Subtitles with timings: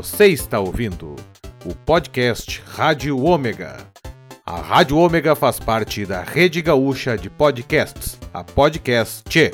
[0.00, 1.14] Você está ouvindo
[1.62, 3.86] o podcast Rádio Ômega.
[4.46, 9.52] A Rádio Ômega faz parte da Rede Gaúcha de Podcasts, a Podcast.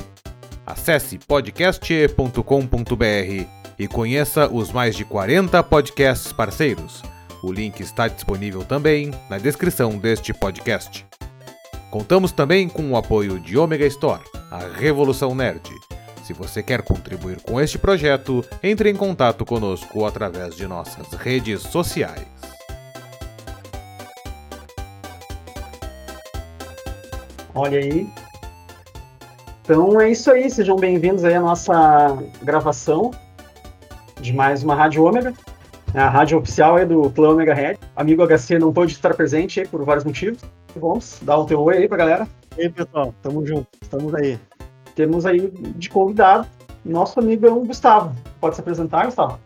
[0.65, 3.45] Acesse podcast.com.br
[3.77, 7.03] e conheça os mais de 40 podcasts parceiros.
[7.43, 11.05] O link está disponível também na descrição deste podcast.
[11.91, 15.69] Contamos também com o apoio de Omega Store, a Revolução Nerd.
[16.27, 21.61] Se você quer contribuir com este projeto, entre em contato conosco através de nossas redes
[21.61, 22.27] sociais.
[27.55, 28.09] Olha aí.
[29.63, 33.11] Então é isso aí, sejam bem-vindos aí à nossa gravação
[34.19, 35.33] de mais uma Rádio Ômega,
[35.93, 37.77] a rádio oficial aí do Clã Omega Red.
[37.95, 40.41] Amigo HC não pôde estar presente aí por vários motivos.
[40.75, 42.27] Vamos dar o teu oi aí pra galera.
[42.57, 44.37] E aí, pessoal, tamo junto, estamos aí.
[44.97, 46.47] Temos aí de convidado
[46.83, 48.15] nosso amigo Gustavo.
[48.41, 49.39] Pode se apresentar, Gustavo?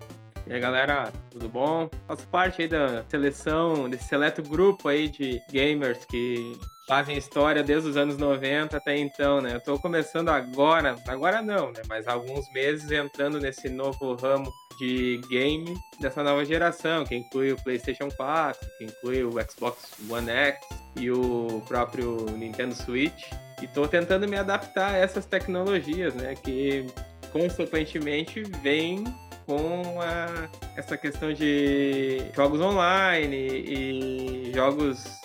[0.48, 1.90] E aí, galera, tudo bom?
[2.08, 7.90] Faço parte aí da seleção, desse seleto grupo aí de gamers que fazem história desde
[7.90, 9.56] os anos 90 até então, né?
[9.56, 11.82] Eu tô começando agora, agora não, né?
[11.90, 14.50] Mas há alguns meses entrando nesse novo ramo
[14.80, 20.30] de game dessa nova geração, que inclui o PlayStation 4, que inclui o Xbox One
[20.30, 20.66] X
[20.96, 23.22] e o próprio Nintendo Switch.
[23.62, 26.36] E tô tentando me adaptar a essas tecnologias, né?
[26.36, 26.88] Que
[27.32, 29.04] consequentemente vem
[29.46, 35.22] com a, essa questão de jogos online e jogos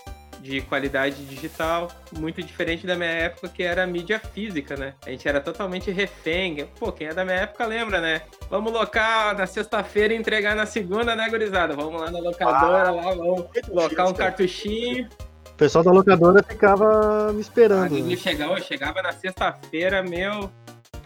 [0.46, 4.94] de qualidade digital, muito diferente da minha época, que era mídia física, né?
[5.04, 6.66] A gente era totalmente refém.
[6.78, 8.22] Pô, quem é da minha época lembra, né?
[8.48, 11.74] Vamos locar na sexta-feira e entregar na segunda, né, gurizada?
[11.74, 15.08] Vamos lá na locadora, ah, lá, vamos locar um cartuchinho.
[15.56, 17.98] O pessoal da locadora ficava me esperando.
[17.98, 18.14] Né?
[18.14, 20.50] Chegava, chegava na sexta-feira, meu,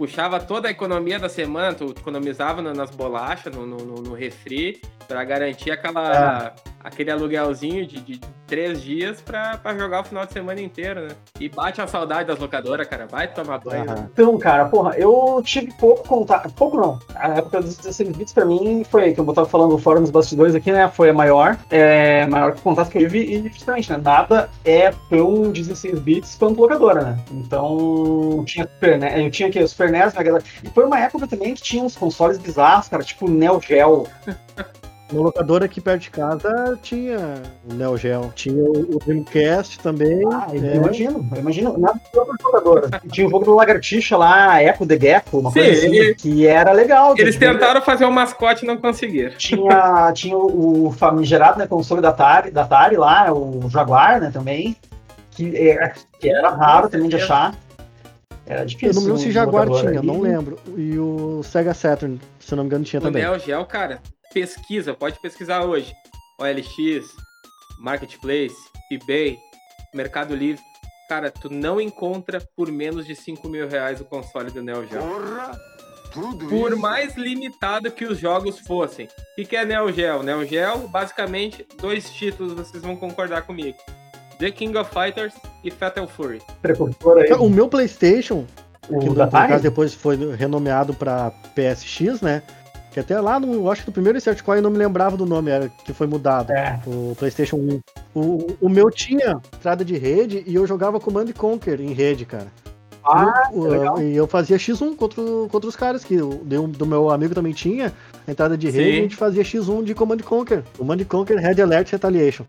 [0.01, 5.23] puxava toda a economia da semana, tu economizava nas bolachas, no, no, no refri, para
[5.25, 6.71] garantir aquela, é.
[6.83, 11.09] aquele aluguelzinho de, de três dias para jogar o final de semana inteiro, né?
[11.39, 13.07] E bate a saudade das locadoras, cara.
[13.07, 13.91] Vai tomar banho.
[13.91, 14.09] Uhum.
[14.13, 16.53] Então, cara, porra, eu tive pouco contato.
[16.55, 16.99] Pouco não.
[17.15, 20.55] A época dos 16 bits pra mim foi, que eu tava falando fora nos bastidores
[20.55, 20.89] aqui, né?
[20.89, 21.59] Foi a maior.
[21.71, 23.21] É, maior contato que eu tive.
[23.21, 24.01] E justamente, né?
[24.03, 27.19] Nada é tão 16 bits quanto locadora, né?
[27.31, 29.25] Então, tinha Super, né?
[29.25, 30.39] Eu tinha aqui o NES, né?
[30.63, 34.07] E foi uma época também que tinha uns consoles bizarros, cara, tipo Neo Geo.
[35.13, 40.21] Na locadora aqui perto de casa tinha o Neo Geo, tinha o Dreamcast também.
[40.33, 40.57] Ah, é.
[40.57, 41.79] eu imagino, eu imagino.
[41.79, 43.01] Na locadora.
[43.11, 46.15] tinha o jogo do Lagartixa lá, Echo the Gecko, uma Sim, coisa assim, ele...
[46.15, 47.15] que era legal.
[47.19, 49.37] Eles tentaram fazer um mascote e não conseguiram.
[49.37, 54.77] Tinha, tinha o famigerado né, console da Atari, da Atari lá, o Jaguar, né, também,
[55.33, 57.53] que era, é, que era raro também de achar.
[58.51, 58.89] Era difícil.
[58.89, 60.59] Eu não lembro se Jaguar tinha, não lembro.
[60.77, 63.25] E o Sega Saturn, se eu não me engano, tinha o também.
[63.25, 64.03] O Neo Geo, cara,
[64.35, 65.95] pesquisa, pode pesquisar hoje.
[66.41, 67.07] OLX,
[67.79, 68.57] Marketplace,
[68.91, 69.39] eBay,
[69.95, 70.61] Mercado Livre.
[71.09, 75.01] Cara, tu não encontra por menos de 5 mil reais o console do Neo Geo.
[75.01, 75.53] Porra!
[76.13, 76.81] Tudo por isso?
[76.81, 79.07] mais limitado que os jogos fossem.
[79.39, 80.25] O que é Neo Geo?
[80.25, 83.79] Neo Geo, basicamente, dois títulos, vocês vão concordar comigo.
[84.41, 86.41] The King of Fighters e Fatal Fury.
[87.39, 88.47] O meu PlayStation,
[88.89, 92.43] o que no, no caso depois foi renomeado para PSX, né?
[92.91, 95.27] Que até lá, no, acho que no primeiro Insert Coin eu não me lembrava do
[95.27, 96.51] nome, era que foi mudado.
[96.53, 96.81] É.
[96.87, 97.81] O PlayStation 1.
[98.15, 102.47] O, o meu tinha entrada de rede e eu jogava Command Conquer em rede, cara.
[103.05, 107.11] Ah, e, eu, e eu fazia X1 contra, contra os caras, que o do meu
[107.11, 107.93] amigo também tinha
[108.27, 108.99] entrada de rede, Sim.
[108.99, 110.63] a gente fazia X1 de Command Conquer.
[110.77, 112.45] Command Conquer Red Alert Retaliation.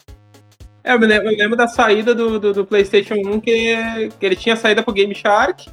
[0.84, 4.26] É, eu me lembro, eu lembro da saída do, do, do, PlayStation 1 que, que
[4.26, 5.70] ele tinha saída pro Game Shark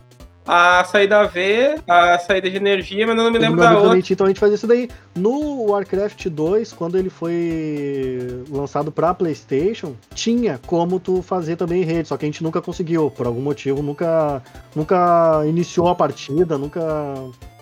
[0.48, 3.98] a saída V, a saída de energia, mas eu não me lembro da outra.
[4.10, 4.88] Então a gente fazia isso daí.
[5.14, 12.08] No Warcraft 2, quando ele foi lançado pra Playstation, tinha como tu fazer também rede,
[12.08, 14.42] só que a gente nunca conseguiu, por algum motivo, nunca,
[14.74, 16.80] nunca iniciou a partida, nunca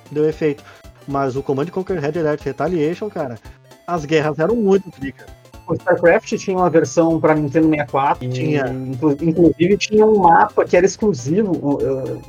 [0.09, 0.63] deu efeito.
[1.09, 3.37] Mas o Command Conquer Red Alert Retaliation, cara,
[3.85, 5.27] as guerras eram muito ricas.
[5.67, 8.29] O StarCraft tinha uma versão para Nintendo 64.
[8.29, 8.67] Tinha.
[9.21, 11.79] Inclusive tinha um mapa que era exclusivo.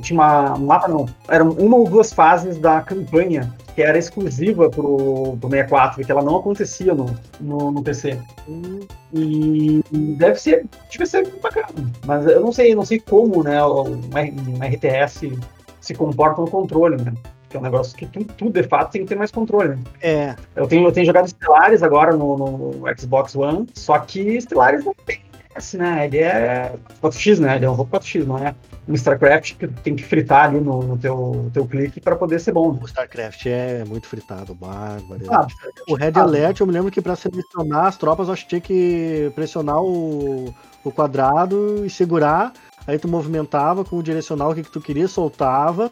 [0.02, 1.06] Tinha uma, um mapa, não.
[1.28, 6.24] Eram uma ou duas fases da campanha que era exclusiva pro, pro 64, que ela
[6.24, 7.06] não acontecia no,
[7.40, 8.20] no, no PC.
[9.14, 9.84] E
[10.18, 11.68] deve ser, deve ser bacana.
[12.04, 15.38] Mas eu não sei, não sei como, né, um, um RTS
[15.80, 17.14] se comporta no controle, né?
[17.50, 19.70] Que é um negócio que tu, tu, de fato tem que ter mais controle.
[19.70, 19.80] Né?
[20.02, 20.36] É.
[20.56, 24.94] Eu tenho, eu tenho jogado Stellaris agora no, no, Xbox One, só que Stellaris não
[25.06, 25.22] tem
[25.56, 26.06] S, né?
[26.06, 27.56] Ele é 4x, né?
[27.56, 28.54] Ele é um jogo 4x, não é?
[28.88, 32.52] Um StarCraft que tem que fritar ali no, no teu, teu clique para poder ser
[32.52, 32.78] bom.
[32.82, 35.26] O StarCraft é muito fritado, bárbaro.
[35.30, 35.48] Ah,
[35.90, 38.50] o Red ah, Alert, eu me lembro que para selecionar as tropas, eu acho que
[38.50, 40.54] tinha que pressionar o,
[40.84, 42.54] o quadrado e segurar.
[42.86, 45.92] Aí tu movimentava com o direcional que tu queria, soltava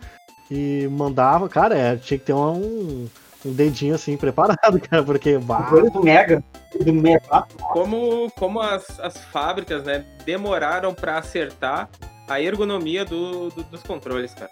[0.49, 1.47] e mandava.
[1.49, 3.07] Cara, é, tinha que ter um,
[3.45, 5.37] um dedinho assim preparado, cara, porque.
[5.37, 6.43] Bah, do Mega,
[6.79, 11.89] do Mega, Como, como as, as fábricas, né, demoraram pra acertar
[12.27, 14.51] a ergonomia do, do- dos controles, cara.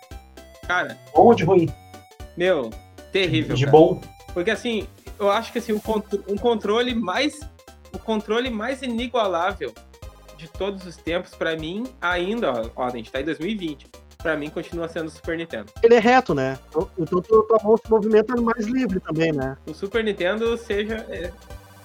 [0.68, 1.69] Cara, bom ou de ruim?
[2.38, 2.69] meu,
[3.12, 3.56] terrível.
[3.56, 3.78] de cara.
[3.78, 4.01] bom.
[4.34, 4.88] Porque assim,
[5.19, 7.40] eu acho que assim, um, contro- um controle mais.
[7.94, 9.72] O controle mais inigualável
[10.36, 13.86] de todos os tempos, pra mim, ainda, ó, ó, a gente tá em 2020.
[14.23, 15.65] Pra mim, continua sendo o Super Nintendo.
[15.83, 16.57] ele é reto, né?
[16.97, 19.57] Então tu- tua mão se movimenta mais livre também, né?
[19.67, 21.05] O Super Nintendo, seja.
[21.09, 21.29] é,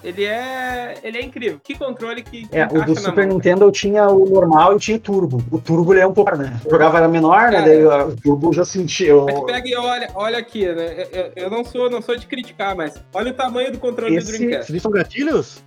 [0.04, 0.94] ele é.
[1.02, 1.58] Ele é incrível.
[1.60, 3.34] Que controle que, que É, o do na Super mão.
[3.34, 5.42] Nintendo eu tinha o normal e tinha o turbo.
[5.50, 6.60] O turbo ele é um pouco, né?
[6.64, 7.58] Eu jogava era menor, né?
[7.58, 7.64] Cara.
[7.64, 9.08] Daí o turbo já sentia.
[9.08, 9.26] Eu...
[9.44, 11.08] Pega e olha, olha aqui, né?
[11.12, 14.30] Eu, eu- não sou, não sou de criticar, mas olha o tamanho do controle Esse-
[14.30, 14.78] do Dreamcast.
[14.80, 15.64] São gatilhos?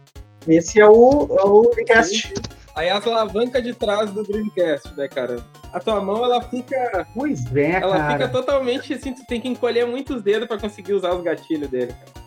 [0.47, 2.33] Esse é o, é o Dreamcast.
[2.75, 5.37] Aí as alavancas de trás do Dreamcast, né, cara?
[5.73, 7.05] A tua mão, ela fica.
[7.13, 8.11] Pois é, Ela cara.
[8.13, 11.93] fica totalmente assim, tu tem que encolher muitos dedos pra conseguir usar os gatilhos dele,
[11.93, 12.21] cara.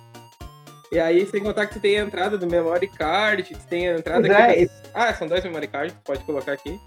[0.93, 3.99] E aí, sem contar que tu tem a entrada do memory card, tu tem a
[3.99, 4.53] entrada Pois aqui.
[4.53, 6.79] é, esse- Ah, são dois memory cards, tu pode colocar aqui.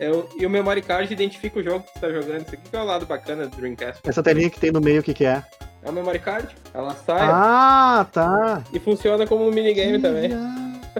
[0.00, 2.40] É o- E o memory card identifica o jogo que tu tá jogando.
[2.46, 4.00] Isso aqui que é o lado bacana do Dreamcast.
[4.04, 5.44] Essa telinha que tem no meio, o que que é?
[5.84, 8.62] É o memory card, ela sai Ah, tá.
[8.72, 10.30] e funciona como um minigame também.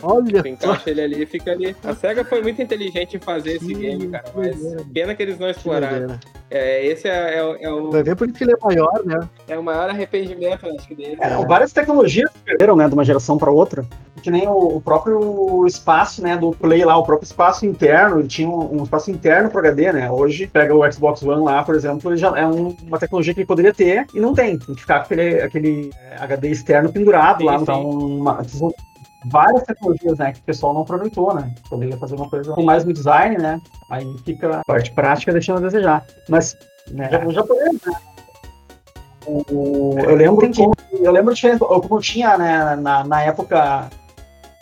[0.03, 1.77] Olha encaixa ele ali e fica ali.
[1.85, 4.25] A SEGA foi muito inteligente em fazer esse game, cara.
[4.35, 4.57] Mas
[4.93, 6.19] pena que eles não exploraram.
[6.51, 9.03] É, esse é, é o- é o, Vai ver por isso que ele é maior,
[9.05, 9.21] né?
[9.49, 11.17] é o maior arrependimento, acho que dele.
[11.21, 13.87] É, várias tecnologias perderam, né, de uma geração para outra.
[14.23, 18.29] Que nem o, o próprio espaço, né, do Play lá, o próprio espaço interno, ele
[18.29, 20.11] tinha um, um espaço interno pro HD, né?
[20.11, 23.41] Hoje, pega o Xbox One lá, por exemplo, ele já é um- uma tecnologia que
[23.41, 24.59] ele poderia ter e não tem.
[24.59, 27.57] Tem que ficar com aquele, aquele é, HD externo pendurado Sim, lá.
[27.57, 27.63] sim.
[27.63, 28.45] Então, uma-
[29.27, 31.55] várias tecnologias, né, que o pessoal não aproveitou, né?
[31.69, 33.61] Poderia fazer uma coisa com mais no design, né?
[33.91, 36.05] Aí fica a parte prática deixando a desejar.
[36.29, 36.57] Mas,
[36.91, 37.93] né, o japonês, né?
[39.27, 40.63] O- eu lembro que
[41.01, 43.89] eu lembro de como tinha né, na, na época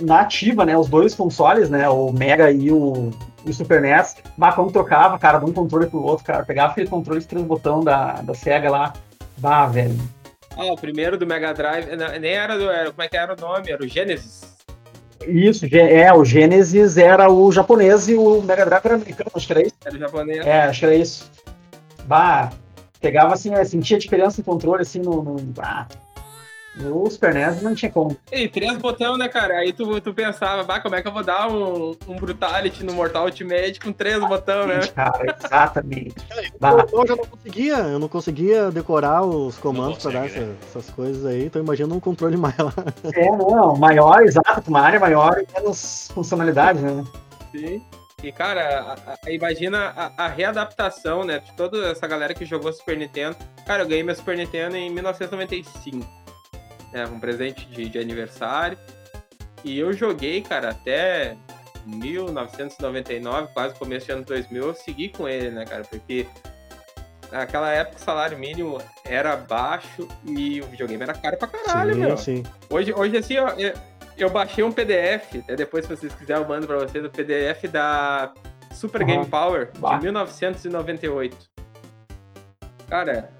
[0.00, 3.10] nativa, né, os dois consoles, né, o Mega e o,
[3.46, 6.88] o Super NES, bah, quando trocava, cara, de um controle pro outro, cara, pegava aquele
[6.88, 8.92] controle de três botão da, da Sega lá,
[9.38, 9.96] bah, velho.
[10.60, 11.86] Ah, o primeiro do Mega Drive,
[12.20, 12.70] nem era do.
[12.70, 13.70] Era, como é que era o nome?
[13.70, 14.54] Era o Genesis.
[15.26, 19.52] Isso, é, o Genesis era o japonês e o Mega Drive era americano, acho que
[19.52, 19.74] era isso.
[19.84, 20.46] Era o japonês.
[20.46, 21.30] É, acho que era isso.
[22.04, 22.50] Bah,
[23.00, 25.88] pegava assim, né, sentia diferença no controle, assim, no, no, bah,
[26.76, 28.16] no Super NES não tinha como.
[28.32, 29.58] E três botões, né, cara?
[29.58, 32.92] Aí tu, tu pensava, bah, como é que eu vou dar um, um Brutality no
[32.94, 34.80] Mortal Ultimate com três botões, né?
[34.94, 36.14] Cara, exatamente.
[36.60, 40.90] Bah, Eu já não conseguia, eu não conseguia decorar os comandos pra dar essa- essas
[40.90, 42.72] coisas aí, então imagina um controle maior.
[43.14, 47.04] É, não, maior, exato, uma área maior e menos funcionalidade, né?
[47.52, 47.82] Sim.
[48.22, 51.38] E, cara, a- a- imagina a, a readaptação, né?
[51.40, 53.34] De toda essa galera que jogou Super Nintendo.
[53.66, 56.06] Cara, eu ganhei meu Super Nintendo em 1995.
[56.92, 57.06] Né?
[57.06, 58.76] Um presente de, de aniversário.
[59.64, 61.36] E eu joguei, cara, até
[61.86, 65.84] 1999, quase começo de ano 2000, eu segui com ele, né, cara?
[65.84, 66.26] Porque
[67.30, 72.16] naquela época o salário mínimo era baixo e o videogame era caro pra caralho, meu.
[72.16, 72.42] sim.
[72.68, 73.72] Hoje, hoje assim, ó, eu,
[74.16, 77.64] eu baixei um PDF, até depois, se vocês quiserem, eu mando pra vocês, o PDF
[77.70, 78.32] da
[78.72, 79.06] Super Aham.
[79.10, 79.96] Game Power Bah.
[79.96, 81.36] de 1998.
[82.88, 83.30] Cara,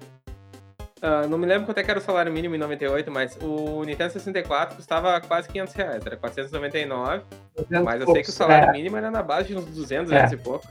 [1.01, 3.83] ah, não me lembro quanto é que era o salário mínimo em 98, mas o
[3.83, 7.23] Nintendo 64 custava quase 500 reais, era 499,
[7.83, 10.37] mas eu sei que o salário mínimo era na base de uns 200, 200 e
[10.37, 10.67] pouco.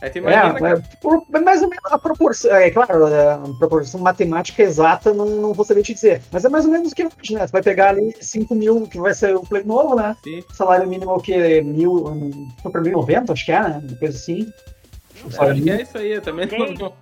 [0.00, 3.32] Aí tu É, imagina, é, cara, por- mais ou menos a proporção, é claro, é,
[3.34, 6.92] a proporção matemática exata não, não vou saber te dizer, mas é mais ou menos
[6.92, 7.46] o que hoje, né?
[7.46, 10.16] Você vai pegar ali 5 mil, que vai ser o Play novo, né?
[10.24, 10.42] Sim.
[10.52, 11.60] Salário mínimo é o quê?
[11.62, 12.04] Mil,
[12.62, 13.82] foi pra 1090, acho que é, né?
[13.86, 14.50] Uma coisa assim.
[15.22, 15.78] O eu salário acho que mínimo.
[15.78, 16.92] é isso aí, eu também não, não,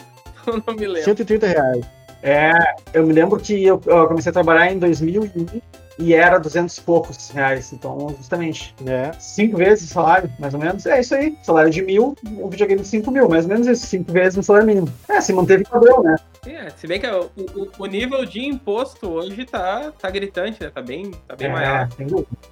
[0.66, 1.04] não me lembro.
[1.04, 2.01] 130 reais.
[2.22, 2.52] É,
[2.94, 5.60] eu me lembro que eu, eu comecei a trabalhar em 2001
[5.98, 9.12] e era 200 e poucos reais, então justamente né?
[9.18, 10.86] cinco vezes o salário, mais ou menos.
[10.86, 11.36] É isso aí.
[11.42, 14.42] Salário de mil, um videogame de cinco mil, mais ou menos isso, cinco vezes o
[14.42, 14.88] salário mínimo.
[15.08, 16.16] É, se manteve padrão, né?
[16.46, 20.70] É, se bem que o, o, o nível de imposto hoje tá, tá gritante, né?
[20.70, 21.88] Tá bem, tá bem é, maior.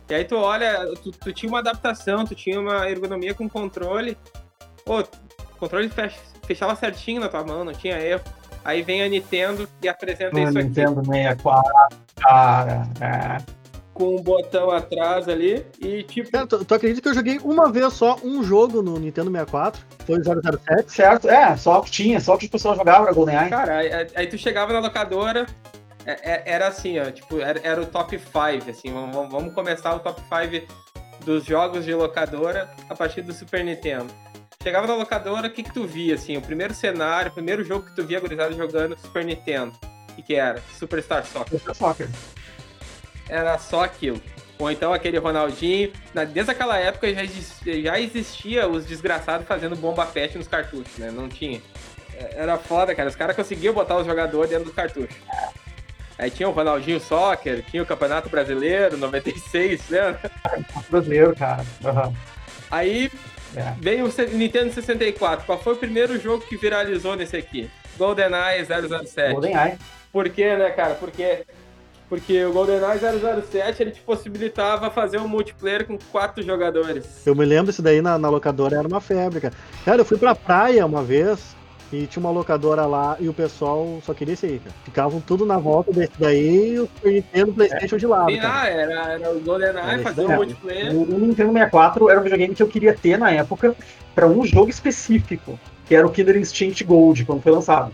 [0.08, 4.16] E aí tu olha, tu, tu tinha uma adaptação, tu tinha uma ergonomia com controle.
[4.84, 5.06] Pô, o
[5.58, 8.22] controle fech- fechava certinho na tua mão, não tinha erro.
[8.64, 10.68] Aí vem a Nintendo e apresenta isso aqui.
[10.68, 11.72] Nintendo 64,
[12.16, 12.88] cara.
[13.00, 13.60] É.
[13.94, 16.30] com um botão atrás ali e tipo.
[16.30, 19.84] Cara, tu, tu acredita que eu joguei uma vez só um jogo no Nintendo 64?
[20.06, 20.92] Foi o 007?
[20.92, 23.50] Certo, é, só que tinha, só que o pessoal jogava GoldenEye.
[23.50, 25.46] Cara, aí, aí tu chegava na locadora,
[26.04, 29.94] é, é, era assim, ó, tipo, era, era o top 5, assim, vamos, vamos começar
[29.94, 30.66] o top 5
[31.24, 34.12] dos jogos de locadora a partir do Super Nintendo.
[34.62, 37.86] Chegava na locadora, o que que tu via, assim, o primeiro cenário, o primeiro jogo
[37.86, 39.72] que tu via gurizada jogando Super Nintendo,
[40.10, 40.62] o que que era?
[40.78, 41.58] Superstar Soccer.
[41.58, 42.08] Super Soccer.
[43.26, 44.20] Era só aquilo.
[44.58, 47.22] Ou então aquele Ronaldinho, na- desde aquela época já,
[47.80, 51.62] já existia os desgraçados fazendo bomba pet nos cartuchos, né, não tinha.
[52.14, 55.16] É, Era foda, cara, os caras conseguiam botar os jogadores dentro do cartucho.
[56.18, 60.20] Aí tinha o Ronaldinho Soccer, tinha o Campeonato Brasileiro, 96, lembra?
[60.90, 61.64] Brasileiro, cara.
[61.82, 62.12] Aham.
[62.70, 63.10] Aí
[63.56, 63.74] É.
[63.80, 65.44] veio o Nintendo 64.
[65.44, 67.70] Qual foi o primeiro jogo que viralizou nesse aqui?
[67.98, 69.32] GoldenEye 007.
[69.32, 69.78] GoldenEye.
[70.12, 70.94] Por quê, né, cara?
[70.94, 71.44] Porque,
[72.08, 77.26] porque o GoldenEye 007 ele te possibilitava fazer um multiplayer com quatro jogadores.
[77.26, 79.54] Eu me lembro isso daí na, na locadora, era uma febre, cara.
[79.84, 81.56] Cara, eu fui pra praia uma vez
[81.92, 84.74] e tinha uma locadora lá e o pessoal só queria isso aí, cara.
[84.84, 88.60] Ficavam tudo na volta desse daí e o Super Nintendo, Playstation de lado, cara.
[88.60, 90.94] ah, era, era o GoldenEye Era fazer um multiplayer.
[90.94, 93.74] O Nintendo 64 era um videogame que eu queria ter na época
[94.14, 97.92] pra um jogo específico, que era o Killer Instinct Gold, quando foi lançado.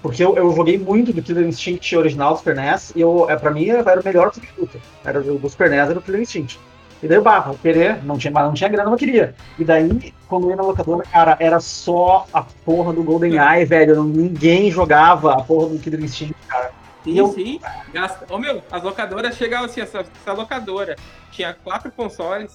[0.00, 3.36] Porque eu, eu joguei muito do Killer Instinct original do Super NES, e eu, é,
[3.36, 4.80] pra mim era o melhor substituto.
[5.04, 6.58] Era o do Super NES, era o Killer Instinct.
[7.02, 9.34] E daí bah, vou querer, não tinha, mas não tinha grana, mas eu queria.
[9.58, 13.96] E daí, quando eu ia na locadora, cara, era só a porra do GoldenEye, velho.
[13.96, 16.70] não- ninguém jogava a porra do Killer Instinct, cara.
[17.02, 17.60] Sim, eu- sim.
[17.92, 18.32] Gasta...
[18.32, 20.94] Ô, meu, as locadoras chegavam assim, essa, essa locadora
[21.32, 22.52] tinha quatro consoles,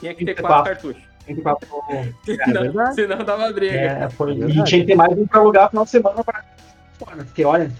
[0.00, 0.72] tinha que ter quatro quatro.
[0.92, 1.02] cartuchos.
[1.42, 1.68] Quatro-
[2.26, 2.94] Senão, verdade.
[2.96, 3.74] senão dava briga.
[3.76, 6.24] É, foi, É e tinha que ter mais um pra alugar no final de semana
[6.24, 6.44] pra
[6.98, 7.16] fora.
[7.24, 7.70] Porque, olha,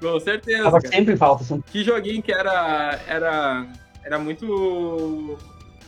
[0.00, 0.64] Com certeza.
[0.64, 0.94] tava cara.
[0.94, 1.42] sempre em falta.
[1.42, 1.60] Assim.
[1.72, 3.66] Que joguinho que era, era,
[4.04, 5.36] era muito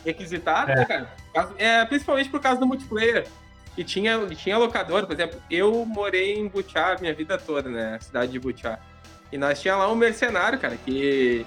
[0.05, 0.75] requisitado, É.
[0.75, 1.09] né, cara?
[1.57, 3.27] É, principalmente por causa do multiplayer.
[3.77, 7.97] E tinha, tinha locadora, por exemplo, eu morei em Butiá a minha vida toda, né?
[7.99, 8.79] Cidade de Butiá.
[9.31, 11.45] E nós tinha lá um mercenário, cara, que,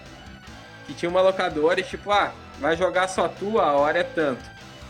[0.87, 4.43] que tinha uma locadora e tipo, ah, vai jogar só tu, a hora é tanto.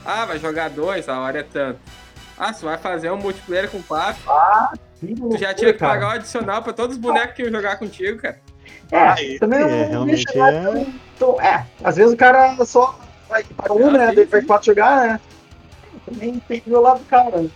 [0.05, 1.79] Ah, vai jogar dois, a hora é tanto.
[2.37, 4.23] Ah, você vai fazer um multiplayer com quatro,
[5.01, 8.21] tu já tinha que pagar o adicional pra todos os bonecos que iam jogar contigo,
[8.21, 8.41] cara.
[8.91, 10.87] É, também É, realmente é.
[11.19, 14.09] tão- é, às vezes o cara só vai para um, Ah, né?
[14.11, 14.47] sim, Daí vai sim.
[14.47, 15.21] quatro jogar, né?
[16.05, 17.47] Também tem que ver o lado do cara.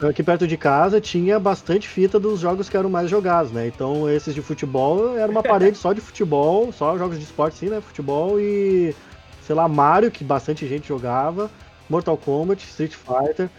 [0.00, 3.66] Aqui perto de casa tinha bastante fita dos jogos que eram mais jogados, né?
[3.66, 7.68] Então esses de futebol era uma parede só de futebol, só jogos de esporte sim,
[7.68, 7.80] né?
[7.82, 8.94] Futebol e,
[9.42, 11.50] sei lá, Mario, que bastante gente jogava,
[11.88, 13.50] Mortal Kombat, Street Fighter.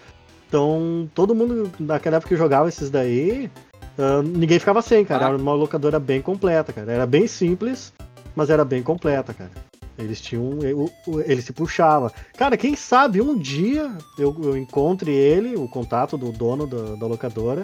[0.48, 3.50] Então todo mundo naquela época que jogava esses daí,
[4.00, 5.26] ah, ninguém ficava sem, cara.
[5.26, 5.28] Ah.
[5.30, 6.92] Era uma locadora bem completa, cara.
[6.92, 7.94] Era bem simples,
[8.36, 9.52] mas era bem completa, cara.
[9.98, 10.60] Eles tinham.
[11.26, 12.12] Ele se puxava.
[12.38, 17.08] Cara, quem sabe um dia eu, eu encontre ele, o contato do dono da, da
[17.08, 17.64] locadora,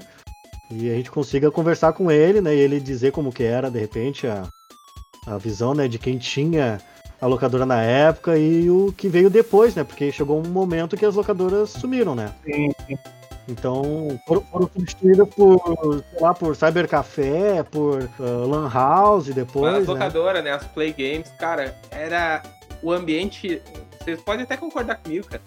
[0.69, 2.55] e a gente consiga conversar com ele, né?
[2.55, 4.47] E ele dizer como que era, de repente, a,
[5.25, 6.79] a visão né, de quem tinha
[7.19, 9.83] a locadora na época e o que veio depois, né?
[9.83, 12.33] Porque chegou um momento que as locadoras sumiram, né?
[12.45, 12.71] Sim,
[13.47, 19.87] Então, foram, foram substituídas por, sei lá, por Cybercafé, por ah, Lan House depois, as
[19.87, 19.93] né?
[19.93, 20.51] locadoras, né?
[20.51, 22.43] As play games, cara, era
[22.83, 23.61] o ambiente.
[24.01, 25.41] Vocês podem até concordar comigo, cara.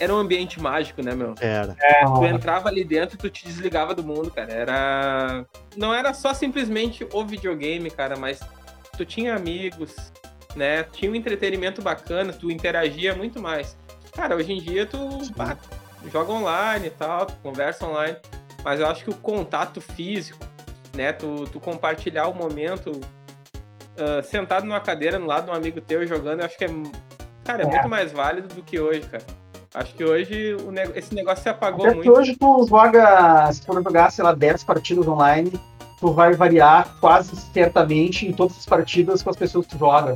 [0.00, 1.34] Era um ambiente mágico, né, meu?
[1.40, 1.76] Era.
[2.16, 4.52] Tu entrava ali dentro e tu te desligava do mundo, cara.
[4.52, 5.44] Era.
[5.76, 8.40] Não era só simplesmente o videogame, cara, mas
[8.96, 9.94] tu tinha amigos,
[10.56, 10.84] né?
[10.84, 13.76] Tinha um entretenimento bacana, tu interagia muito mais.
[14.12, 14.98] Cara, hoje em dia tu
[16.12, 18.16] joga online e tal, tu conversa online,
[18.64, 20.38] mas eu acho que o contato físico,
[20.94, 21.12] né?
[21.12, 22.92] Tu, tu compartilhar o momento
[23.98, 26.68] ah, sentado numa cadeira no lado de um amigo teu jogando, eu acho que é.
[27.44, 27.68] Cara, é, É.
[27.68, 29.24] muito mais válido do que hoje, cara.
[29.74, 32.12] Acho que hoje nego- esse negócio se apagou Até que muito.
[32.12, 35.52] hoje tu joga, se for jogar, sei lá, 10 partidas online,
[36.00, 40.14] tu vai variar quase certamente em todas as partidas com as pessoas que tu joga.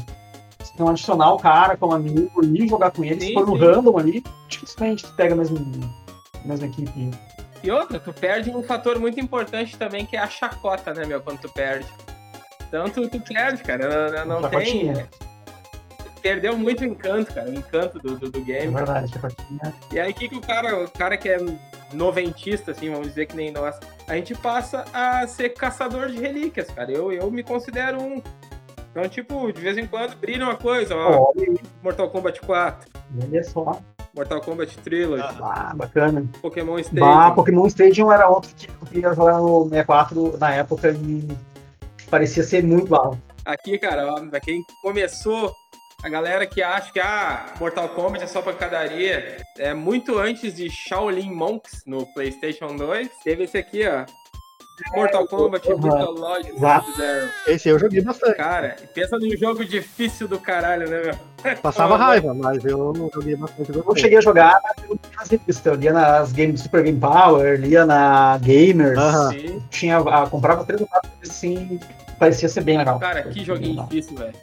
[0.79, 4.25] Não adicionar o cara como amigo e jogar com ele, se for no random ali,
[4.49, 5.59] dificilmente tu pega a mesma,
[6.43, 7.11] a mesma equipe.
[7.63, 11.21] E outra, tu perde um fator muito importante também, que é a chacota, né, meu,
[11.21, 11.87] quando tu perde.
[12.67, 14.25] Então tu, tu perde, cara.
[14.25, 14.95] Não, não tem.
[16.23, 18.73] Perdeu muito o encanto, cara, o encanto do, do, do É game.
[18.75, 19.75] verdade, chacotinha.
[19.93, 21.39] E aí, o que, que o cara, o cara que é
[21.93, 26.71] noventista, assim, vamos dizer que nem nós, a gente passa a ser caçador de relíquias,
[26.71, 26.91] cara.
[26.91, 28.23] Eu, eu me considero um.
[28.93, 31.33] Então, tipo, de vez em quando brilha uma coisa, ó.
[31.83, 32.89] Mortal Kombat 4,
[33.27, 33.81] olha só.
[34.15, 36.23] Mortal Kombat Trilogy, Ah, bacana.
[36.43, 37.35] Pokémon Stadium.
[37.35, 41.27] Pokémon Stadium era outro que eu queria jogar no 64 na época e
[42.11, 43.19] parecia ser muito alto.
[43.47, 45.51] Aqui, cara, ó, pra quem começou
[46.05, 50.69] A galera que acha que ah, Mortal Kombat é só pancadaria, é muito antes de
[50.69, 53.09] Shaolin Monks no PlayStation 2.
[53.23, 54.05] Teve esse aqui, ó.
[54.95, 55.81] Mortal Kombat Uhum.
[55.81, 56.97] Mythology Exato.
[56.97, 57.29] Zero.
[57.47, 58.37] Esse eu joguei bastante.
[58.37, 61.57] Cara, pensa num jogo difícil do caralho, né, meu?
[61.63, 63.71] Passava raiva, mas eu joguei bastante.
[63.75, 65.67] Eu não cheguei a jogar, mas eu lia nas revistas.
[65.67, 68.99] Eu lia nas games Super Game Power, lia na Gamers.
[69.71, 71.79] Tinha, ah, comprava três ou quatro assim,
[72.19, 72.99] parecia ser bem legal.
[72.99, 74.35] Cara, que joguinho difícil, velho.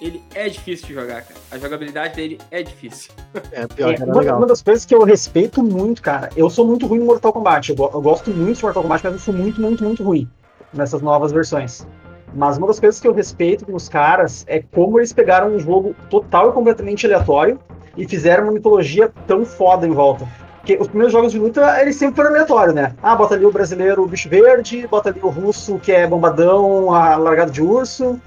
[0.00, 1.40] Ele é difícil de jogar, cara.
[1.50, 3.12] A jogabilidade dele é difícil.
[3.50, 4.36] É, pior É, uma, legal.
[4.38, 7.70] uma das coisas que eu respeito muito, cara, eu sou muito ruim no Mortal Kombat.
[7.70, 10.28] Eu, eu gosto muito de Mortal Kombat, mas eu sou muito, muito, muito ruim
[10.74, 11.86] nessas novas versões.
[12.34, 15.94] Mas uma das coisas que eu respeito nos caras é como eles pegaram um jogo
[16.10, 17.58] total e completamente aleatório
[17.96, 20.28] e fizeram uma mitologia tão foda em volta.
[20.58, 22.94] Porque os primeiros jogos de luta, eles sempre foram aleatórios, né?
[23.02, 26.92] Ah, bota ali o brasileiro, o bicho verde, bota ali o russo, que é bombadão,
[26.92, 28.20] a largado de urso.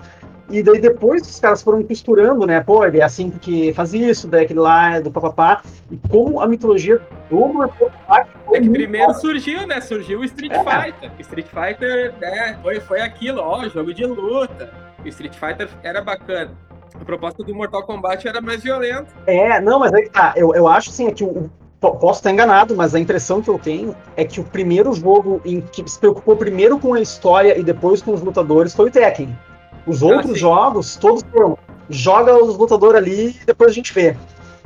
[0.50, 2.60] E daí depois os caras foram costurando, né?
[2.62, 5.62] Pô, ele é assim porque faz isso, daí aquele lá é do papapá.
[5.92, 9.20] E como a mitologia do Mortal Kombat É que primeiro foda.
[9.20, 9.80] surgiu, né?
[9.82, 10.58] Surgiu o Street É.
[10.64, 11.12] Fighter.
[11.20, 12.58] Street Fighter, né?
[12.64, 14.72] Foi, foi aquilo, ó, jogo de luta.
[15.04, 16.52] O Street Fighter era bacana.
[17.00, 19.08] A proposta do Mortal Kombat era mais violenta.
[19.28, 20.34] É, não, mas aí que tá.
[20.36, 23.42] Eu, eu acho assim, é que o, o- po- posso estar enganado, mas a impressão
[23.42, 27.00] que eu tenho é que o primeiro jogo em que se preocupou primeiro com a
[27.00, 29.30] história e depois com os lutadores foi o Tekken.
[29.88, 30.36] Os outros sim.
[30.40, 31.58] jogos, todos foram.
[31.90, 34.16] Joga os lutadores ali e depois a gente vê.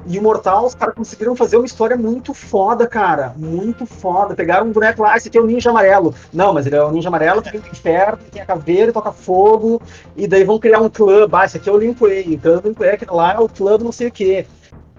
[0.06, 3.34] E o Mortal, os caras conseguiram fazer uma história muito foda, cara.
[3.38, 4.36] Muito foda.
[4.36, 6.14] Pegaram um boneco lá, ah, esse aqui é o Ninja Amarelo.
[6.34, 9.14] Não, mas ele é o Ninja Amarelo que vem do inferno, tem a caveira, toca
[9.14, 9.82] fogo.
[10.18, 11.26] E daí vão criar um clã.
[11.32, 12.36] Ah, esse aqui é o Lin Kuei.
[12.36, 14.46] O clã do Lin Kuei, aquele lá é o clã do não sei o quê.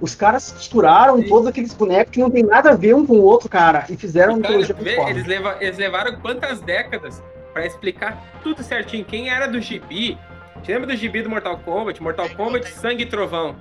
[0.00, 1.28] Os caras costuraram Sim.
[1.28, 3.84] todos aqueles bonecos que não tem nada a ver um com o outro, cara.
[3.90, 7.22] E fizeram uma Cara, mitologia muito eles, leva- eles levaram quantas décadas
[7.54, 9.04] pra explicar tudo certinho.
[9.04, 10.18] Quem era do gibi?
[10.62, 12.02] Te lembra do gibi do Mortal Kombat?
[12.02, 13.56] Mortal Kombat Sangue e Trovão.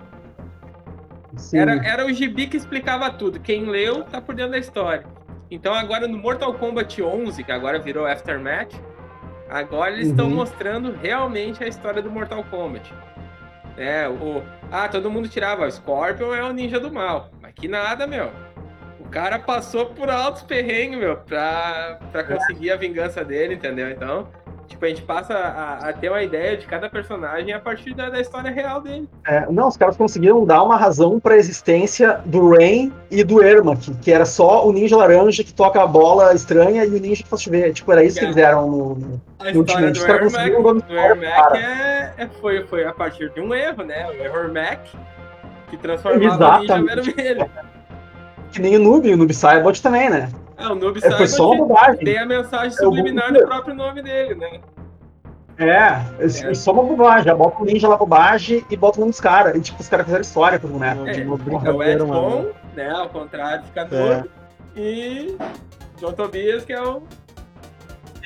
[1.38, 1.60] Sim.
[1.60, 3.40] Era, era o gibi que explicava tudo.
[3.40, 5.06] Quem leu tá por dentro da história.
[5.50, 8.74] Então agora no Mortal Kombat 11, que agora virou Aftermath,
[9.50, 10.36] agora eles estão Uhum.
[10.36, 12.92] mostrando realmente a história do Mortal Kombat.
[13.78, 17.30] É, o ah, todo mundo tirava, o Scorpion é o ninja do mal.
[17.42, 18.32] Mas que nada, meu.
[19.14, 23.92] O cara passou por altos perrengues, meu, pra, pra conseguir a vingança dele, entendeu?
[23.92, 24.28] Então,
[24.68, 28.10] tipo, a gente passa a, a ter uma ideia de cada personagem a partir da,
[28.10, 29.08] da história real dele.
[29.28, 33.94] É, não, os caras conseguiram dar uma razão pra existência do Rain e do Ermac,
[34.02, 37.30] que era só o ninja laranja que toca a bola estranha e o ninja que
[37.30, 37.72] faz chover.
[37.72, 39.22] Tipo, era isso que eles eram no.
[39.38, 43.30] A No história Ultimate, do Ermac, do história, Ermac é, é- foi, foi a partir
[43.30, 44.08] de um erro, né?
[44.10, 44.90] O Ermac,
[45.70, 47.12] que transformava o ninja Exatamente.
[47.14, 47.52] vermelho.
[48.54, 50.30] Que nem o Noob, o Noob Saibot também, né?
[50.58, 52.06] É, o Noob É, foi só uma Saibot bobagem.
[52.06, 54.60] tem a mensagem É o subliminar do próprio nome dele, né?
[55.58, 56.54] É, é, É.
[56.54, 57.26] só uma bobagem.
[57.26, 59.56] Já bota o ninja lá bobagem e bota o nome dos caras.
[59.56, 61.06] E tipo, os caras fizeram história com o boneco.
[61.08, 62.04] É, É, é o Ed.
[62.04, 62.90] Boon, né?
[62.90, 63.86] Ao contrário, fica É.
[63.86, 64.30] todo.
[64.76, 65.38] E
[66.00, 67.04] John Tobias, que é o.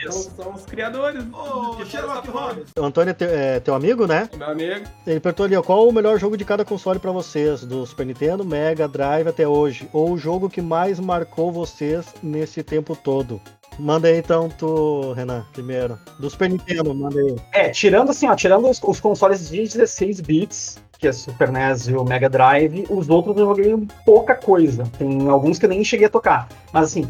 [0.04, 1.24] São, são os criadores.
[1.34, 2.68] Ô, de Sherlock Holmes.
[2.78, 4.30] O Antônio é teu, é teu amigo, né?
[4.38, 4.86] Meu amigo.
[5.06, 7.62] Ele perguntou ali, ó, qual o melhor jogo de cada console pra vocês?
[7.64, 9.90] Do Super Nintendo, Mega Drive até hoje?
[9.92, 13.42] Ou o jogo que mais marcou vocês nesse tempo todo?
[13.80, 16.00] Manda aí então tu, Renan, primeiro.
[16.20, 17.36] Do Super Nintendo, manda aí.
[17.54, 21.88] É, tirando assim, ó, tirando os, os consoles de 16 bits, que é Super NES
[21.88, 24.84] e o Mega Drive, os outros eu joguei pouca coisa.
[24.98, 26.50] Tem alguns que eu nem cheguei a tocar.
[26.74, 27.08] Mas assim,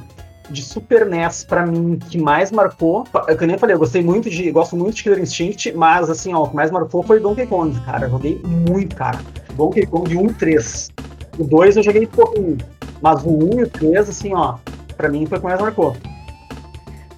[0.49, 4.03] de Super NES, pra mim, que mais marcou, é que eu nem falei, eu gostei
[4.03, 4.49] muito de.
[4.51, 7.79] Gosto muito de Killer Instinct, mas assim, ó, o que mais marcou foi Donkey Kong,
[7.81, 8.05] cara.
[8.05, 9.19] Eu joguei muito, cara.
[9.53, 10.91] Donkey Kong 1 e 3.
[11.39, 12.57] O 2 eu joguei pouquinho.
[13.01, 14.57] Mas o 1 e o 3, assim, ó,
[14.95, 15.95] pra mim foi o que mais marcou.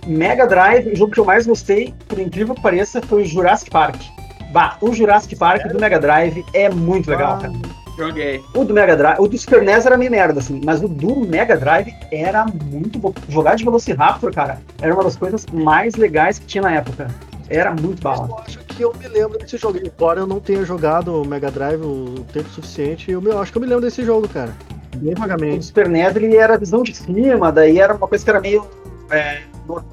[0.06, 3.70] Mega Drive, o jogo que eu mais gostei, por incrível que pareça, foi o Jurassic
[3.70, 4.02] Park.
[4.52, 7.54] Bah, o Jurassic Park do Mega Drive é muito legal, cara.
[8.00, 8.42] Joguei.
[8.56, 11.18] O do Mega Drive, o do Super NES era meio merda, assim, mas o do
[11.18, 13.14] Mega Drive era muito bom.
[13.28, 17.08] Jogar de Velociraptor, cara, era uma das coisas mais legais que tinha na época.
[17.50, 18.28] Era muito bala.
[18.30, 19.78] Eu acho que eu me lembro desse jogo.
[19.84, 23.52] Embora eu não tenha jogado o Mega Drive o tempo suficiente, eu, me- eu acho
[23.52, 24.56] que eu me lembro desse jogo, cara.
[24.96, 25.66] Bem O vagamente.
[25.66, 28.66] Super NES ele era visão de cima, daí era uma coisa que era meio.
[29.12, 29.40] é,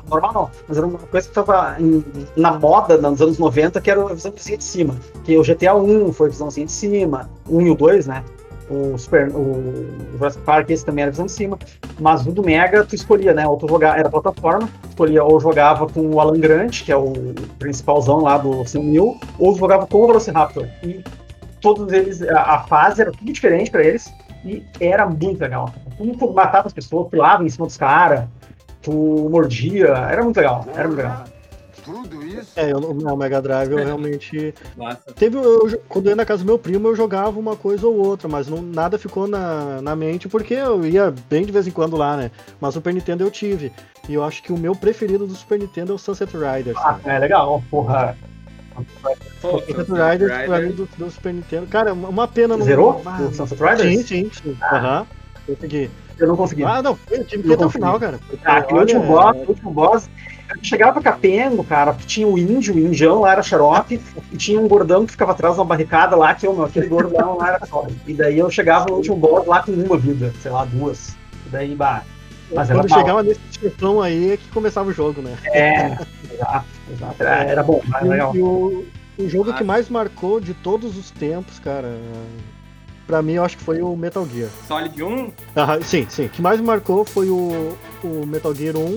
[0.08, 2.04] normal não, mas era uma coisa que tava em-
[2.36, 4.94] na moda nos anos 90, que era a visão de cima.
[5.24, 8.22] Que o GTA 1 foi visãozinha de cima, 1 e o 2, né?
[8.68, 9.28] O Super.
[9.28, 9.86] O
[10.18, 11.56] Jurassic Park, esse também era visão de cima.
[12.00, 13.46] Mas o do Mega, tu escolhia, né?
[13.46, 17.12] Ou tu jogava, era plataforma, escolhia ou jogava com o Alan Grant, que é o
[17.60, 20.66] principalzão lá do 100 mil, ou jogava com o Velociraptor.
[20.82, 21.04] E
[21.60, 24.12] todos eles, a, a fase era tudo diferente pra eles,
[24.44, 25.72] e era muito legal.
[25.96, 28.24] Tu matava as pessoas, pulava em cima dos caras,
[28.87, 31.25] tu mordia, era muito legal, era muito legal.
[31.85, 32.53] tudo isso?
[32.55, 34.55] É, eu, o Mega Drive eu realmente.
[35.18, 35.37] Teve.
[35.38, 38.29] Eu, quando eu ia na casa do meu primo, eu jogava uma coisa ou outra,
[38.29, 41.96] mas não, nada ficou na, na mente, porque eu ia bem de vez em quando
[41.96, 42.31] lá, né?
[42.61, 43.72] Mas o Super Nintendo eu tive.
[44.09, 46.79] E eu acho que o meu preferido do Super Nintendo é o Sunset Riders.
[46.79, 48.16] Ah, é legal, porra.
[49.40, 51.66] Pô, O Sunset Riders, pra mim, do, do Super Nintendo.
[51.66, 52.64] Cara, uma pena não.
[52.64, 53.81] Zerou Ah, o Sunset Riders?
[53.81, 54.57] Sim, sim, sim.
[54.62, 55.07] Aham.
[55.44, 55.85] Consegui.
[55.85, 56.64] Eu não consegui.
[56.64, 58.20] Ah, não, eu tive que ir Não até o final, cara.
[58.44, 60.09] Ah, aquele último boss, o último boss.
[60.55, 64.00] Eu chegava pra Capengo, cara, que tinha o índio, o indião lá era xarope,
[64.33, 66.87] e tinha um gordão que ficava atrás de uma barricada lá, que eu, meu, aquele
[66.87, 67.92] gordão lá era foda.
[68.07, 71.11] E daí eu chegava no último boss lá com uma vida, sei lá, duas.
[71.46, 72.02] E daí, bah.
[72.55, 75.37] Mas era Quando chegava nesse chefão aí é que começava o jogo, né?
[75.46, 75.98] É,
[76.33, 77.14] exato, exato.
[77.18, 78.37] Era, era bom, mas legal.
[78.37, 78.87] E o,
[79.18, 79.66] o jogo que Ah.
[79.66, 81.98] mais marcou de todos os tempos, cara,
[83.07, 84.49] pra mim eu acho que foi o Metal Gear.
[84.66, 85.33] Solid 1?
[85.55, 86.27] Ah, sim, sim.
[86.27, 88.97] O que mais me marcou foi o, o Metal Gear 1.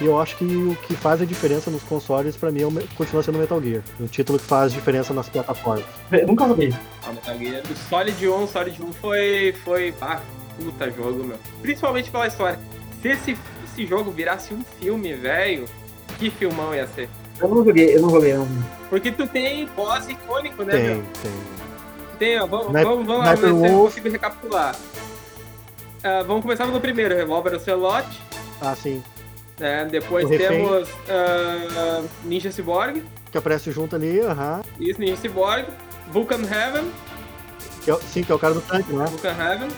[0.00, 2.72] E eu acho que o que faz a diferença nos consoles, pra mim, é o
[2.96, 3.82] continua sendo o Metal Gear.
[4.00, 5.84] O título que faz diferença nas plataformas.
[6.10, 6.74] Eu nunca joguei.
[7.06, 7.62] Ah, Metal Gear.
[7.70, 9.54] O Solid 1, Solid 1 foi.
[9.64, 9.94] foi.
[10.00, 10.20] Ah,
[10.58, 11.36] puta jogo, meu.
[11.60, 12.58] Principalmente pela história.
[13.00, 15.66] Se esse, esse jogo virasse um filme, velho,
[16.18, 17.08] que filmão ia ser.
[17.40, 18.34] Eu não joguei, eu não joguei.
[18.34, 18.48] Não.
[18.88, 20.96] Porque tu tem boss icônico, né, Tem, meu?
[20.96, 21.04] tem.
[21.22, 21.32] Tem,
[22.40, 24.76] ó, vamos, Sniper- vamos, vamos lá, vamos ver se eu consigo recapitular.
[26.04, 28.06] Ah, vamos começar pelo primeiro, Revolver Ocelot.
[28.60, 29.02] Ah, sim.
[29.58, 29.84] né?
[29.90, 33.02] Depois temos ah, Ninja Cyborg.
[33.30, 34.62] Que aparece junto ali, aham.
[34.80, 35.66] Isso, Ninja Cyborg.
[36.10, 36.90] Vulcan Heaven.
[37.84, 39.04] Que é sim, que é o cara do tanque, né?
[39.06, 39.68] Vulcan Heaven.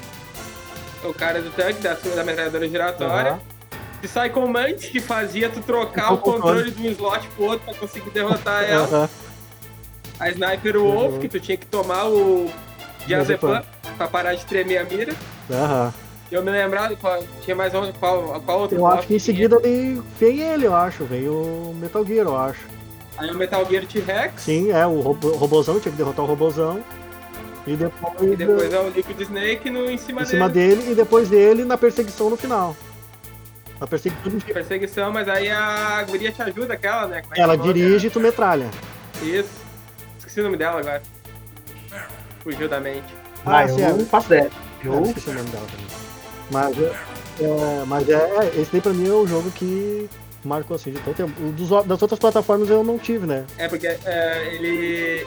[1.04, 3.32] O cara do tanque, da, da metralhadora giratória.
[3.32, 3.40] Aham.
[4.02, 8.10] Psycho Mantis, que fazia tu trocar O controle de um slot pro outro pra conseguir
[8.10, 9.08] derrotar ela.
[10.20, 11.18] A Sniper Wolf, Uhum.
[11.20, 12.50] que tu tinha que tomar o
[13.06, 13.62] Diazepam
[13.96, 15.12] pra parar de tremer a mira.
[15.50, 15.92] Aham.
[16.32, 19.56] Eu me lembrava, qual, tinha mais um, qual, qual outro Eu acho que em seguida
[19.56, 21.04] ali vem ele, eu acho.
[21.04, 22.60] Vem o Metal Gear, eu acho.
[23.18, 24.42] Aí o Metal Gear T-Rex.
[24.42, 26.82] Sim, é, o robô, o robôzão, tinha que derrotar o robôzão.
[27.66, 30.30] E depois, E depois é o Liquid Snake no, em cima em dele.
[30.36, 32.74] cima dele, e depois dele na perseguição no final.
[33.80, 34.32] Na perseguição.
[34.40, 37.22] Perseguição, mas aí a guria te ajuda, aquela, né?
[37.36, 38.66] É Ela dirige e tu metralha.
[39.22, 39.63] Isso.
[40.34, 41.00] Esqueci o nome dela agora.
[42.42, 43.14] Fugiu da mente.
[43.46, 43.88] Ah, Ah, eu sim, é.
[43.92, 44.50] não faço ideia.
[44.84, 45.86] Eu Eu, esqueci o nome dela também.
[46.50, 50.10] Mas, é, é, mas é, é, esse daí pra mim é o jogo que
[50.44, 51.40] marcou assim de todo tempo.
[51.40, 53.46] O dos, das outras plataformas eu não tive, né?
[53.56, 55.24] É, porque é, ele.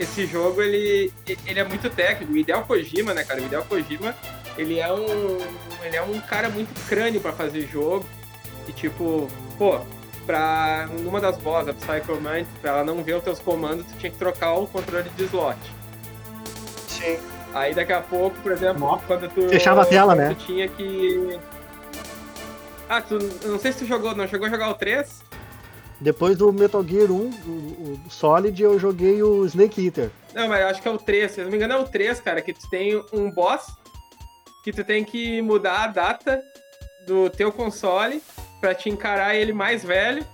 [0.00, 1.12] Esse jogo, ele,
[1.46, 2.32] ele é muito técnico.
[2.32, 3.40] O Hideo Kojima, né, cara?
[3.40, 4.16] O Hideo Kojima,
[4.58, 5.38] ele é um.
[5.84, 8.04] Ele é um cara muito crânio pra fazer jogo.
[8.66, 9.78] E tipo, pô,
[10.26, 10.88] pra.
[11.00, 14.10] Numa das boss, a Psycho Mantis, pra ela não ver os teus comandos, tu tinha
[14.10, 15.58] que trocar o controle de slot.
[16.88, 17.18] Sim.
[17.54, 19.04] Aí daqui a pouco, por exemplo, Nossa.
[19.06, 19.48] quando tu.
[19.48, 20.34] Fechava a tela, né?
[20.38, 21.38] Tu tinha que.
[22.88, 23.18] Ah, tu.
[23.44, 25.22] Não sei se tu jogou, não chegou a jogar o 3?
[26.00, 30.10] Depois do Metal Gear 1, o, o Solid, eu joguei o Snake Eater.
[30.34, 31.30] Não, mas eu acho que é o 3.
[31.30, 33.66] Se eu não me engano, é o 3, cara, que tu tem um boss
[34.64, 36.42] que tu tem que mudar a data
[37.06, 38.22] do teu console
[38.64, 40.24] pra te encarar ele mais velho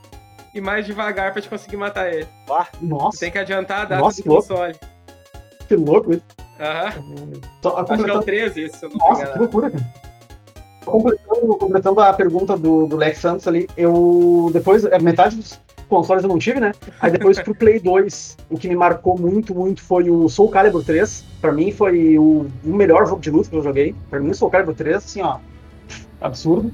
[0.54, 2.28] e mais devagar pra te conseguir matar ele.
[2.46, 4.46] Tu nossa, tem que adiantar a data Nossa, do que louco.
[4.46, 4.74] console.
[5.66, 6.22] que louco isso.
[6.60, 6.92] Aham.
[7.60, 9.94] Só, Acho que é o completando, 13 isso, se eu não nossa, que loucura, cara.
[10.84, 16.22] Completando, completando a pergunta do, do Lex Santos ali, eu depois, é, metade dos consoles
[16.22, 16.70] eu não tive, né?
[17.00, 20.84] Aí depois pro Play 2, o que me marcou muito, muito foi o Soul Calibur
[20.84, 21.24] 3.
[21.40, 23.92] Pra mim foi o, o melhor jogo de luta que eu joguei.
[24.08, 25.38] Pra mim o Soul Calibur 3, assim, ó,
[26.20, 26.72] absurdo.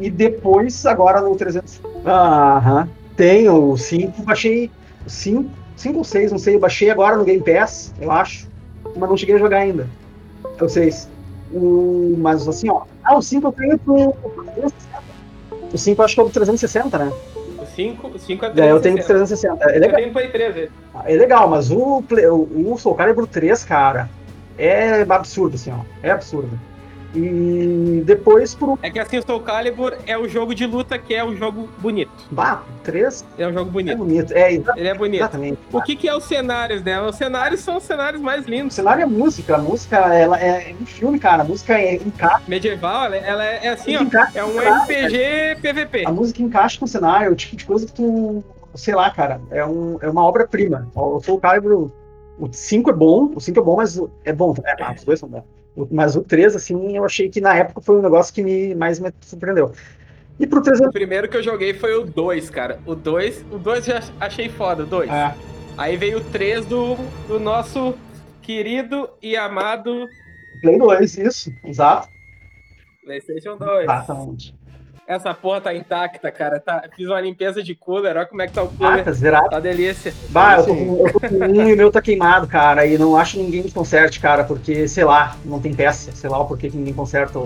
[0.00, 1.80] E depois, agora no 300.
[2.06, 2.88] Aham.
[3.16, 4.70] Tem o 5, baixei
[5.06, 8.48] o 5, 5 ou 6, não sei, eu baixei agora no Game Pass, eu acho.
[8.96, 9.86] Mas não cheguei a jogar ainda.
[10.58, 11.08] É o 6.
[11.52, 12.82] O, mas assim, ó.
[13.04, 14.12] Ah, o 5 eu tenho pro.
[14.12, 15.00] pro 360.
[15.72, 17.12] O 5 eu acho que é o do 360, né?
[17.60, 19.56] O 5, o 5 é É, eu tenho pro 360.
[19.56, 19.64] 360.
[19.70, 20.70] É Eu legal, tenho Play 3, ele.
[21.04, 24.08] é legal mas o, Play- o, o Soul Calibur 3, cara,
[24.56, 25.80] é absurdo, assim, ó.
[26.02, 26.50] É absurdo.
[27.14, 28.78] E depois pro.
[28.82, 31.68] É que assim, o Soul Calibur é o jogo de luta que é um jogo
[31.78, 32.10] bonito.
[32.30, 33.96] Bah, 3 É um jogo é bonito.
[33.98, 34.32] bonito.
[34.32, 35.20] É, Ele é bonito.
[35.20, 35.58] exatamente.
[35.72, 37.00] O que, que é os cenários, né?
[37.02, 38.74] Os cenários são os cenários mais O lindos.
[38.74, 41.42] cenário é música, a música ela é um filme, cara.
[41.42, 42.42] A música é encaixa.
[42.46, 44.00] Medieval, ela, ela é, é assim, ó.
[44.34, 46.04] É um o RPG PVP.
[46.06, 48.44] A música encaixa com o cenário, é o tipo de coisa que tu.
[48.74, 49.40] Sei lá, cara.
[49.50, 50.88] É, um, é uma obra-prima.
[50.94, 51.90] O Soul Calibur.
[52.38, 54.54] O 5 é bom, o 5 é bom, mas o- é bom.
[54.64, 55.44] É, ah, os dois são bons.
[55.90, 58.98] Mas o 3, assim, eu achei que na época foi um negócio que me mais
[58.98, 59.72] me surpreendeu.
[60.38, 60.88] E pro 300.
[60.88, 62.78] O primeiro que eu joguei foi o 2, cara.
[62.86, 65.10] O 2, o 2 eu ach- achei foda, o 2.
[65.10, 65.34] É,
[65.78, 66.96] Aí veio o 3 do,
[67.28, 67.94] do nosso
[68.42, 70.08] querido e amado
[70.60, 72.08] Play 2, isso, exato.
[73.04, 73.84] PlayStation 2.
[73.84, 74.54] Exatamente.
[75.10, 76.60] Essa porra tá intacta, cara.
[76.60, 79.00] Tá, fiz uma limpeza de cooler, olha como é que tá o cooler.
[79.00, 79.50] Ah, tá zerado.
[79.50, 80.14] Tá delícia.
[80.28, 82.86] Bah, eu tô, com, eu tô com um e o meu tá queimado, cara.
[82.86, 86.12] E não acho ninguém que conserte, cara, porque, sei lá, não tem peça.
[86.12, 87.40] Sei lá o porquê que ninguém conserta.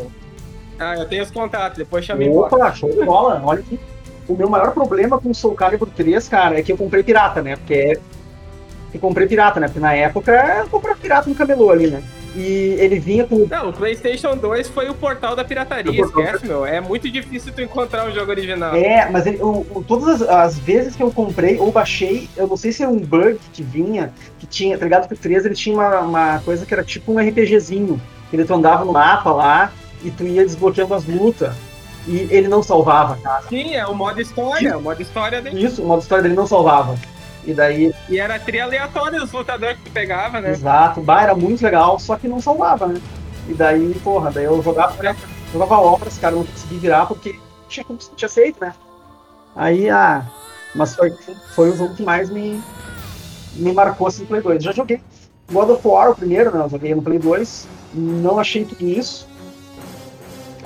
[0.79, 2.55] Ah, eu tenho os contatos, depois chamei embora.
[2.55, 3.40] Opa, show de bola.
[3.42, 3.81] Olha aqui.
[4.29, 7.40] O meu maior problema com o Soul Calibur 3, cara, é que eu comprei pirata,
[7.40, 7.57] né?
[7.57, 7.92] Porque é...
[8.92, 9.68] Eu comprei pirata, né?
[9.68, 12.03] Porque na época eu comprei pirata no camelô ali, né?
[12.36, 13.46] E ele vinha com.
[13.46, 16.66] Não, o PlayStation 2 foi o portal da pirataria, portal esquece, meu.
[16.66, 18.74] É muito difícil tu encontrar o jogo original.
[18.74, 22.56] É, mas ele, o- todas as, as vezes que eu comprei ou baixei, eu não
[22.56, 25.06] sei se era um bug que vinha, que tinha, tá ligado?
[25.06, 28.00] Que o 3 ele tinha uma, uma coisa que era tipo um RPGzinho.
[28.30, 31.54] Que ele tu andava no mapa lá e tu ia desbloqueando as lutas.
[32.06, 33.42] E ele não salvava, cara.
[33.48, 35.64] Sim, é o modo história, o modo história dele.
[35.64, 36.96] Isso, o modo história dele não salvava.
[37.46, 40.50] E daí, E era tri aleatório os lutadores que tu pegava, né?
[40.50, 43.00] exato, bah, era muito legal, só que não salvava, né?
[43.48, 44.96] E daí, porra, daí eu jogava,
[45.52, 47.85] jogava obras, cara, não consegui virar porque tinha,
[48.16, 48.74] tinha aceito, né?
[49.54, 50.24] Aí, ah,
[50.74, 51.12] mas foi,
[51.54, 52.61] foi o jogo que mais me,
[53.54, 54.64] me marcou assim no Play 2.
[54.64, 55.00] Já joguei
[55.52, 56.64] God of War, o primeiro, né?
[56.64, 59.28] Eu joguei no Play 2, não achei tudo isso.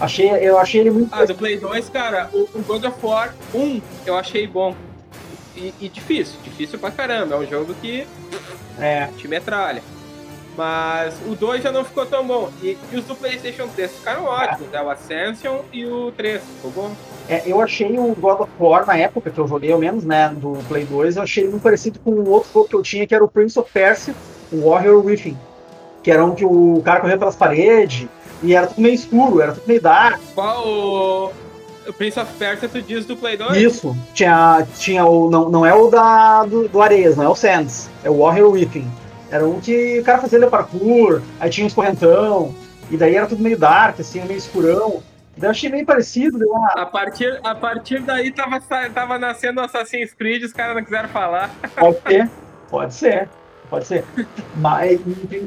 [0.01, 1.13] Achei, eu achei ele muito.
[1.13, 4.75] Ah, do Play 2, cara, o, o God of War 1 eu achei bom.
[5.59, 7.35] E, e difícil, difícil pra caramba.
[7.35, 8.07] É um jogo que
[8.79, 9.83] É, te metralha.
[10.57, 12.51] Mas o 2 já não ficou tão bom.
[12.63, 14.73] E, e os do PlayStation 3 ficaram ótimos.
[14.73, 16.41] É o Ascension e o 3.
[16.43, 16.97] Ficou bom?
[17.29, 20.35] é, eu achei o God of War na época que eu joguei, ao menos, né,
[20.35, 23.07] do Play 2, eu achei ele muito parecido com um outro jogo que eu tinha,
[23.07, 24.15] que era o Prince of Persia,
[24.51, 25.37] o Warrior Within.
[26.03, 28.09] Que era um que o cara corria pelas paredes,
[28.43, 30.19] e era tudo meio escuro, era tudo meio dark.
[30.35, 31.33] Qual o.
[31.89, 33.57] O Prince of Persia tu diz do Play 2?
[33.57, 33.97] Isso.
[34.13, 35.31] Tinha, tinha o.
[35.31, 37.89] Não, não é o da, do, do Areias, não é o Sands.
[38.05, 38.87] É o Warrior Within.
[39.31, 42.55] Era um que o cara fazia parkour, aí tinha uns correntão,
[42.91, 45.03] e daí era tudo meio dark, assim, meio escurão.
[45.37, 48.61] Daí eu achei meio parecido, uma, A partir, a partir daí tava,
[48.93, 51.51] tava nascendo Assassin's Creed, os caras não quiseram falar.
[51.77, 52.31] Pode ser,
[52.71, 53.29] pode ser,
[53.71, 54.05] pode ser.
[54.57, 55.01] Mas,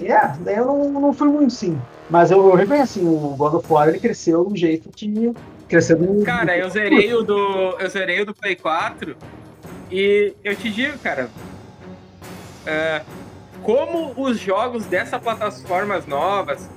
[0.04, 1.80] é, daí eu não, não fui muito sim.
[2.10, 5.34] Mas eu, eu reconheci, o God of War ele cresceu de um jeito que.
[6.24, 7.76] Cara, eu zerei o do.
[7.80, 9.16] Eu zerei o do Play 4
[9.92, 11.30] e eu te digo, cara.
[12.66, 13.02] é,
[13.64, 16.70] como os jogos dessa plataformas novas,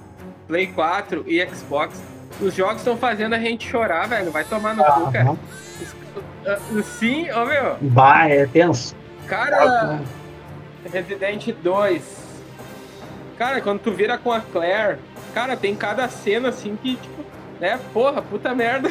[0.46, 2.00] Play 4 e Xbox,
[2.40, 4.30] os jogos estão fazendo a gente chorar, velho.
[4.30, 5.36] Vai tomar no cu, cara.
[6.46, 6.58] Ah,
[6.98, 7.76] Sim, ô meu.
[7.80, 8.94] Bah, é tenso.
[9.26, 10.00] Cara,
[10.92, 12.24] Resident 2.
[13.38, 14.98] Cara, quando tu vira com a Claire,
[15.32, 17.24] cara, tem cada cena assim que, tipo,
[17.64, 18.90] né, porra, puta merda.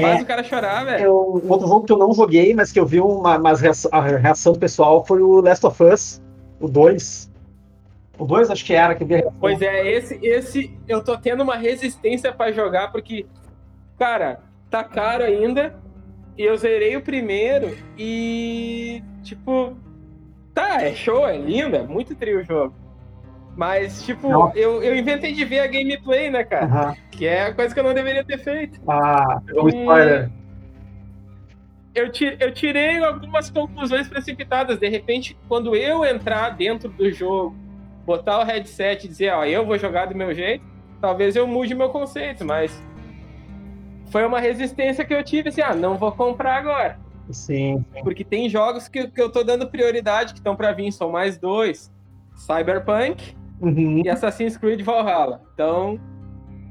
[0.00, 1.04] Faz o cara chorar, velho.
[1.04, 3.90] Eu, um outro jogo que eu não joguei, mas que eu vi uma, umas reação,
[3.92, 6.22] a reação do pessoal foi o Last of Us,
[6.58, 7.30] o 2.
[8.18, 9.36] O 2 acho que era, que eu vi a reação.
[9.38, 13.26] Pois é, esse, esse eu tô tendo uma resistência pra jogar, porque,
[13.98, 15.74] cara, tá caro ainda.
[16.36, 19.76] E eu zerei o primeiro e, tipo,
[20.52, 22.74] tá, é show, é lindo, é muito trio o jogo.
[23.56, 24.52] Mas, tipo, Não.
[24.54, 26.96] eu, eu inventei de ver a gameplay, né, cara?
[27.10, 28.80] Que é a coisa que eu não deveria ter feito.
[28.88, 30.30] Ah, pegou o spoiler.
[31.94, 34.78] Eu, eu tirei algumas conclusões precipitadas.
[34.78, 37.56] De repente, quando eu entrar dentro do jogo,
[38.04, 40.64] botar o headset e dizer, ó, eu vou jogar do meu jeito,
[41.00, 42.82] talvez eu mude meu conceito, mas
[44.10, 46.98] foi uma resistência que eu tive, assim, ah, não vou comprar agora.
[47.30, 47.84] Sim.
[48.02, 51.38] Porque tem jogos que, que eu tô dando prioridade, que estão pra vir, são mais
[51.38, 51.92] dois.
[52.34, 54.02] Cyberpunk Uhum.
[54.04, 55.40] e Assassin's Creed Valhalla.
[55.54, 55.98] Então,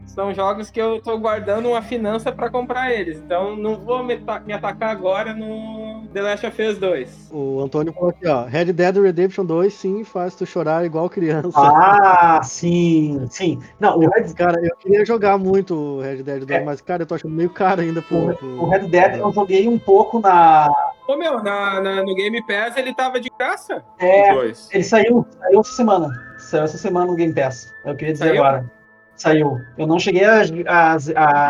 [0.05, 3.17] são jogos que eu tô guardando uma finança pra comprar eles.
[3.17, 7.29] Então, não vou me, me atacar agora no The Last of Us 2.
[7.33, 8.43] O Antônio falou aqui, ó.
[8.43, 11.49] Red Dead Redemption 2, sim, faz tu chorar igual criança.
[11.59, 13.59] Ah, sim, sim.
[13.79, 16.63] Não, o Red, Cara, eu queria jogar muito o Red Dead 2, É.
[16.63, 18.29] mas, cara, eu tô achando meio caro ainda pro.
[18.29, 20.69] o, pro- o Red Dead eu joguei um pouco na.
[21.13, 23.83] Ô, meu, na, na- no Game Pass ele tava de graça.
[23.99, 24.31] É,
[24.71, 26.09] ele saiu, saiu essa semana.
[26.37, 27.73] Saiu essa semana no Game Pass.
[27.85, 28.43] Eu queria dizer Saiu?
[28.43, 28.71] agora.
[29.15, 29.61] Saiu.
[29.77, 30.93] Eu não cheguei a, a,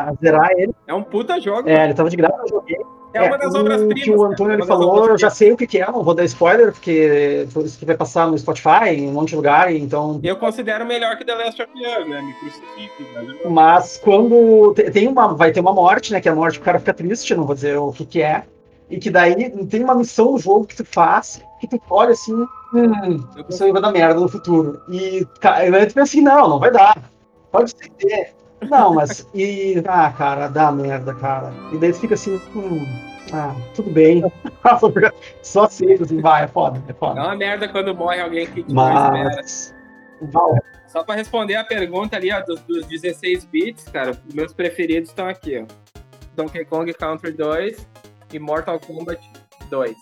[0.09, 0.73] a zerar ele.
[0.85, 1.69] É um puta jogo.
[1.69, 2.77] É, ele tava de graça, eu joguei.
[3.13, 4.03] É, uma das o obras-primas.
[4.03, 5.33] que o cara, Antônio ele falou, eu já obras-primas.
[5.37, 8.35] sei o que, que é, não vou dar spoiler, porque isso que vai passar no
[8.37, 10.19] Spotify, em um monte de lugar, então.
[10.23, 12.21] Eu considero melhor que The Last of Us, né?
[12.23, 16.19] Me crucifique, mas eu- Mas quando te- tem uma, vai ter uma morte, né?
[16.19, 18.21] Que é a morte que o cara fica triste, não vou dizer o que, que
[18.21, 18.45] é.
[18.89, 22.33] E que daí tem uma missão no jogo que tu faz, que tu olha assim,
[22.73, 24.81] hum, isso aí vai dar merda no futuro.
[24.89, 26.97] E aí tu pensa assim, não, não vai dar.
[27.51, 28.27] Pode ser que dê.
[28.69, 29.27] Não, mas.
[29.33, 29.81] E.
[29.87, 31.53] Ah, cara, dá merda, cara.
[31.71, 32.85] E daí tu fica assim, hum,
[33.31, 34.23] ah, tudo bem.
[35.41, 37.21] Só aceito, assim, vai, é foda, é É foda.
[37.21, 39.11] uma merda quando morre alguém que espera.
[39.11, 39.73] Mas.
[40.87, 45.27] Só pra responder a pergunta ali, ó, dos, dos 16 bits, cara, meus preferidos estão
[45.27, 45.73] aqui, ó.
[46.35, 47.87] Donkey Kong Country 2
[48.35, 49.21] e Mortal Kombat
[49.69, 49.95] 2.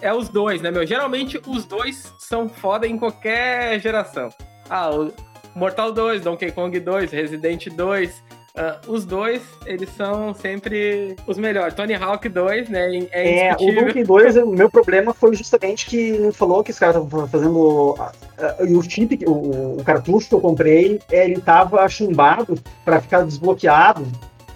[0.00, 0.86] É os dois, né, meu?
[0.86, 4.28] Geralmente os dois são foda em qualquer geração.
[4.70, 5.12] Ah, o
[5.54, 8.22] Mortal 2, Donkey Kong 2, Resident 2,
[8.58, 11.74] Uh, os dois, eles são sempre os melhores.
[11.74, 13.06] Tony Hawk 2, né?
[13.12, 16.96] É, é o Donkey 2, o meu problema foi justamente que falou que os caras
[16.96, 17.92] estavam fazendo.
[17.92, 23.22] Uh, e o chip, o, o, cartucho que eu comprei, ele tava chumbado para ficar
[23.22, 24.04] desbloqueado.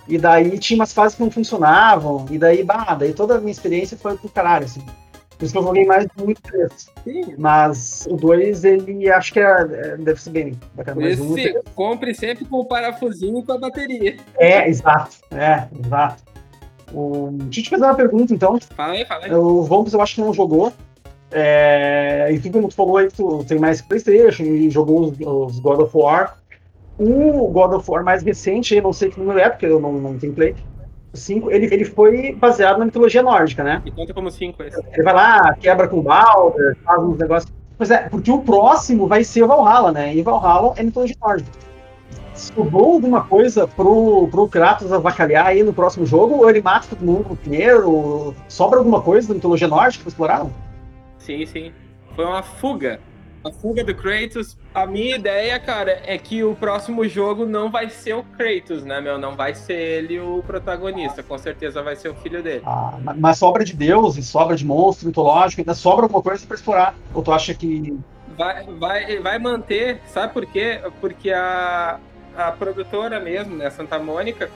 [0.09, 2.27] E daí tinha umas fases que não funcionavam.
[2.31, 4.85] E daí, bah, daí toda a minha experiência foi pro caralho, assim.
[5.43, 7.37] Por isso que eu joguei mais muito 3.
[7.37, 11.01] Mas o 2, ele acho que é, é, deve ser bem bacana.
[11.01, 14.19] Por isso, sim, compre sempre com o parafusinho e com a bateria.
[14.38, 15.17] É, exato.
[15.33, 16.23] É, exato.
[16.93, 17.31] O...
[17.33, 18.57] Deixa eu te fazer uma pergunta, então.
[18.77, 19.35] Fala aí, fala aí.
[19.35, 20.73] O Vompos eu acho que não jogou.
[21.33, 22.29] É...
[22.31, 25.81] E tu, como tu falou aí, tu tem mais Playstation e jogou os, os God
[25.81, 26.37] of War.
[27.03, 29.93] O God of War mais recente, eu não sei que número é, porque eu não,
[29.93, 30.55] não tenho Play.
[31.15, 33.83] 5, ele, ele foi baseado na mitologia nórdica, né?
[33.85, 34.81] E conta como 5 esse.
[34.93, 37.53] Ele vai lá, quebra com o Balder, faz uns negócios.
[37.77, 40.15] Pois é, porque o próximo vai ser o Valhalla, né?
[40.15, 41.51] E Valhalla é mitologia nórdica.
[42.35, 46.37] Sobrou alguma coisa pro, pro Kratos avacalhar aí no próximo jogo?
[46.37, 48.35] Ou ele mata todo mundo primeiro?
[48.49, 50.47] Sobra alguma coisa da mitologia nórdica pra explorar?
[51.19, 51.73] Sim, sim.
[52.17, 53.01] Foi uma fuga
[53.44, 57.88] a fuga do Kratos, a minha ideia, cara, é que o próximo jogo não vai
[57.90, 59.18] ser o Kratos, né, meu?
[59.18, 61.22] Não vai ser ele o protagonista.
[61.22, 62.62] Com certeza vai ser o filho dele.
[62.64, 66.55] Ah, mas sobra de deus e sobra de monstro mitológico, ainda sobra alguma coisa pra
[66.55, 66.94] explorar.
[67.12, 67.98] Ou tu acha que.
[68.37, 70.81] Vai, vai, vai manter, sabe por quê?
[71.00, 71.98] Porque a,
[72.37, 74.50] a produtora mesmo, né, Santa Mônica,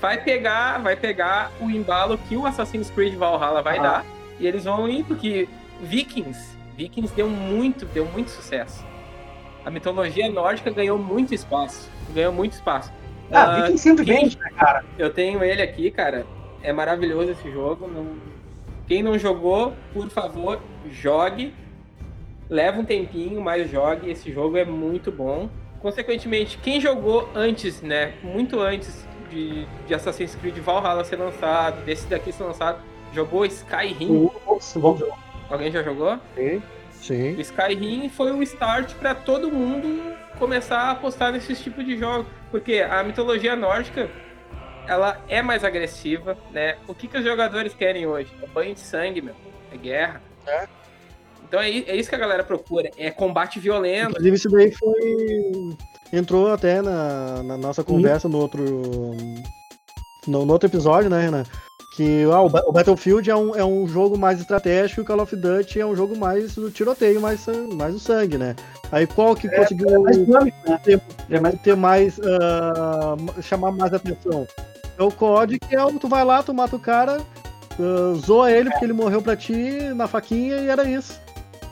[0.00, 3.82] vai pegar, vai pegar o embalo que o Assassin's Creed Valhalla vai ah.
[3.82, 4.06] dar.
[4.40, 5.48] E eles vão ir, porque
[5.82, 8.84] Vikings Vikings deu muito, deu muito sucesso.
[9.64, 11.90] A mitologia nórdica ganhou muito espaço.
[12.12, 12.92] Ganhou muito espaço.
[13.30, 14.84] Ah, uh, Vikings sempre vende, né, cara?
[14.98, 16.26] Eu tenho ele aqui, cara.
[16.62, 17.86] É maravilhoso esse jogo.
[17.88, 18.16] Não...
[18.86, 21.54] Quem não jogou, por favor, jogue.
[22.50, 24.10] Leva um tempinho, mas jogue.
[24.10, 25.48] Esse jogo é muito bom.
[25.80, 28.14] Consequentemente, quem jogou antes, né?
[28.22, 32.78] Muito antes de, de Assassin's Creed Valhalla ser lançado, desse daqui ser lançado,
[33.12, 34.30] jogou Skyrim.
[34.46, 35.31] Nossa, bom jogo.
[35.52, 36.18] Alguém já jogou?
[36.34, 36.62] Sim.
[36.92, 37.38] Sim.
[37.40, 42.78] Skyrim foi o start para todo mundo começar a apostar nesses tipos de jogos, porque
[42.78, 44.08] a mitologia nórdica
[44.88, 46.76] ela é mais agressiva, né?
[46.88, 48.32] O que, que os jogadores querem hoje?
[48.42, 49.34] É banho de sangue, meu.
[49.70, 50.22] É guerra.
[50.46, 50.66] É.
[51.46, 54.12] Então é, é isso que a galera procura, é combate violento.
[54.12, 55.76] Inclusive isso daí foi
[56.12, 58.64] entrou até na, na nossa conversa no outro
[60.26, 61.44] no, no, outro episódio, né, Renan?
[61.94, 65.36] Que ah, o Battlefield é um, é um jogo mais estratégico e o Call of
[65.36, 68.56] Duty é um jogo mais do tiroteio, mais, mais o sangue, né?
[68.90, 70.80] Aí qual que é, conseguiu é mais dinâmico, né?
[70.82, 74.46] ter, é mais, ter mais uh, chamar mais atenção?
[74.98, 77.20] É o COD, que é o tu vai lá, tu mata o cara,
[77.78, 81.20] uh, zoa ele porque ele morreu pra ti na faquinha e era isso.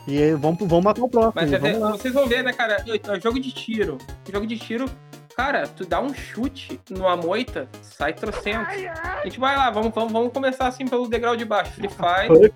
[0.07, 1.33] E aí, vamos, vamos matar o próximo.
[1.35, 2.83] Mas é, vocês vão ver, né, cara?
[3.21, 3.97] Jogo de tiro.
[4.31, 4.85] Jogo de tiro
[5.35, 8.69] Cara, tu dá um chute numa moita, sai trocento.
[8.69, 11.71] A gente vai lá, vamos, vamos, vamos começar assim pelo degrau de baixo.
[11.73, 12.53] Free Fire,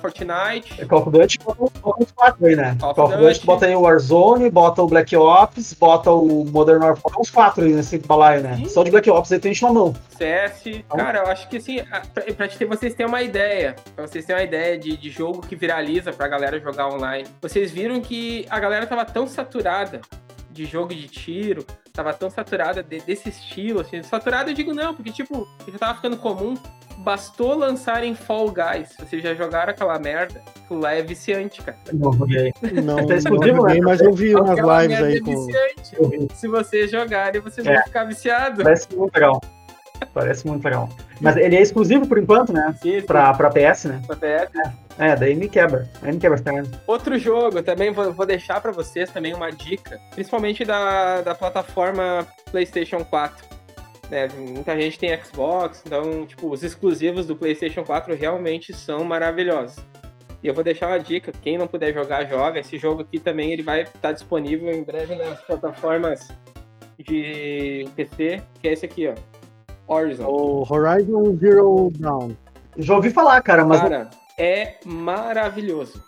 [0.00, 0.80] Fortnite.
[0.80, 2.76] É Call of Duty bota os quatro aí, né?
[2.80, 6.82] Call, Call of Duty, bota aí o Warzone, bota o Black Ops, bota o Modern
[6.82, 7.16] Warfare.
[7.18, 8.56] Os quatro aí nesse balaio, né?
[8.56, 8.68] Sim.
[8.68, 9.94] Só de Black Ops aí tem na mão.
[10.16, 10.66] CS.
[10.66, 11.82] Então, cara, eu acho que assim,
[12.14, 15.40] pra, pra ter, vocês terem uma ideia, pra vocês terem uma ideia de, de jogo
[15.40, 20.00] que viraliza pra galera jogar online, vocês viram que a galera tava tão saturada
[20.58, 24.92] de jogo de tiro, tava tão saturada de, desse estilo, assim, saturada eu digo não,
[24.92, 26.54] porque tipo, já tava ficando comum,
[26.98, 31.78] bastou lançarem Fall Guys, vocês já jogaram aquela merda, aquilo lá é viciante, cara.
[31.92, 32.10] Não.
[32.10, 35.46] Não, é não joguei, mas eu vi umas lives aí é com...
[35.46, 36.34] Viciante.
[36.34, 37.74] Se vocês jogarem, vocês é.
[37.74, 38.62] vão ficar viciados.
[38.62, 39.40] Parece muito legal.
[40.12, 40.88] Parece muito legal.
[41.20, 42.74] Mas ele é exclusivo por enquanto, né?
[42.82, 43.06] Sim, sim.
[43.06, 44.02] Pra, pra PS, né?
[44.06, 44.54] Pra PS.
[44.54, 45.88] É, é daí me quebra.
[46.02, 46.68] Aí me quebra as pernas.
[46.86, 52.26] Outro jogo, também vou, vou deixar pra vocês também uma dica, principalmente da, da plataforma
[52.50, 53.46] PlayStation 4.
[54.10, 59.76] É, muita gente tem Xbox, então, tipo, os exclusivos do PlayStation 4 realmente são maravilhosos.
[60.42, 62.60] E eu vou deixar uma dica, quem não puder jogar, joga.
[62.60, 66.28] Esse jogo aqui também ele vai estar disponível em breve nas plataformas
[66.98, 69.14] de PC, que é esse aqui, ó.
[69.92, 70.26] Horizon.
[70.26, 72.32] O Horizon Zero Dawn.
[72.76, 73.80] Já ouvi falar, cara, mas.
[73.80, 76.02] Cara, é maravilhoso.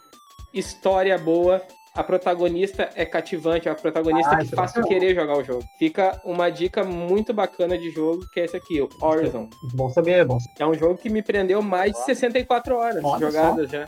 [0.52, 1.62] História boa.
[1.92, 5.64] A protagonista é cativante, é a protagonista ah, que faz tu querer jogar o jogo.
[5.76, 9.50] Fica uma dica muito bacana de jogo, que é esse aqui, o Horizon.
[9.74, 10.38] Bom saber, é bom.
[10.58, 13.78] É um jogo que me prendeu mais de 64 horas Olha jogadas só.
[13.78, 13.86] já.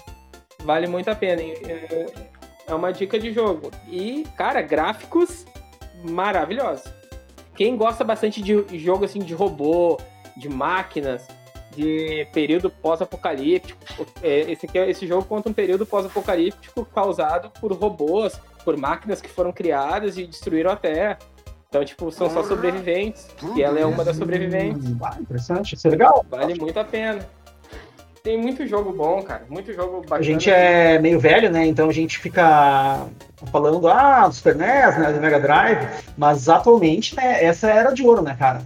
[0.65, 1.43] Vale muito a pena.
[1.43, 2.07] É,
[2.67, 3.71] é uma dica de jogo.
[3.87, 5.47] E, cara, gráficos
[6.03, 6.91] maravilhosos
[7.55, 9.99] quem gosta bastante de jogo assim de robô,
[10.37, 11.27] de máquinas,
[11.75, 13.81] de período pós-apocalíptico.
[14.23, 19.21] É, esse, aqui, é, esse jogo conta um período pós-apocalíptico causado por robôs, por máquinas
[19.21, 21.19] que foram criadas e destruíram a Terra.
[21.69, 23.29] Então, tipo, são só sobreviventes.
[23.57, 24.85] E ela é uma das sobreviventes.
[25.03, 26.25] Ah, interessante, isso é legal.
[26.29, 27.27] Vale muito a pena.
[28.23, 29.45] Tem muito jogo bom, cara.
[29.49, 30.21] Muito jogo bacana.
[30.21, 31.67] A gente é meio velho, né?
[31.67, 33.07] Então a gente fica
[33.51, 35.13] falando, ah, do Super NES, né?
[35.13, 35.89] Do Mega Drive.
[36.17, 37.43] Mas atualmente, né?
[37.43, 38.63] Essa era de ouro, né, cara?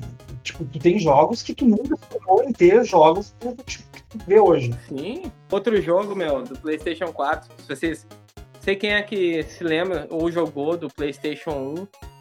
[0.46, 4.02] Tipo, tu tem jogos que tu nunca sonhou em ter jogos que tu, tipo, que
[4.02, 4.72] tu vê hoje.
[4.88, 5.24] Sim.
[5.50, 7.50] Outro jogo, meu, do PlayStation 4.
[7.58, 8.06] Se vocês.
[8.60, 11.74] Sei quem é que se lembra ou jogou do PlayStation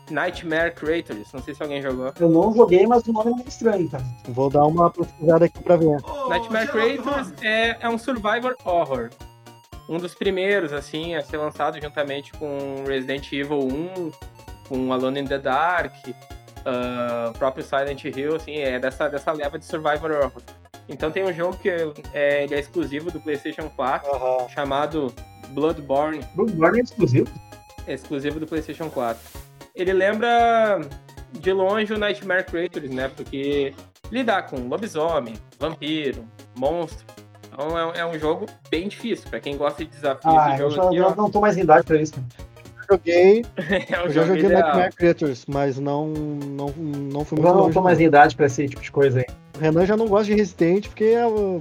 [0.10, 0.12] 1.
[0.12, 2.14] Nightmare Creators, não sei se alguém jogou.
[2.20, 4.04] Eu não joguei, mas o nome é meio estranho, cara.
[4.28, 5.98] Vou dar uma pesquisada aqui pra ver.
[6.30, 9.10] Nightmare Creators é, é um survivor horror.
[9.90, 14.12] Um dos primeiros, assim, a ser lançado juntamente com Resident Evil 1,
[14.70, 15.96] com Alone in the Dark,
[16.66, 20.42] uh, próprio Silent Hill, assim, é dessa, dessa leva de survivor horror.
[20.88, 21.70] Então tem um jogo que
[22.14, 24.50] é, ele é exclusivo do PlayStation 4, Aham.
[24.50, 25.14] chamado
[25.50, 26.22] Bloodborne.
[26.36, 27.28] Bloodborne é exclusivo.
[27.88, 29.22] É exclusivo do PlayStation 4.
[29.76, 30.82] Ele lembra
[31.32, 33.10] de longe o Nightmare Creators, né?
[33.10, 33.74] Porque
[34.12, 37.06] lidar com lobisomem, vampiro, monstro.
[37.52, 39.30] Então é, é um jogo bem difícil.
[39.30, 41.62] Pra quem gosta de desafio, Ah, eu jogo já, aqui, ó, não tô mais em
[41.62, 42.14] idade pra isso.
[42.90, 44.62] Joguei, é eu já joguei ideal.
[44.62, 48.36] Nightmare Creators, mas não, não, não fui Eu muito já não tô mais em idade
[48.36, 49.26] pra esse tipo de coisa aí.
[49.56, 51.16] O Renan já não gosta de Resident porque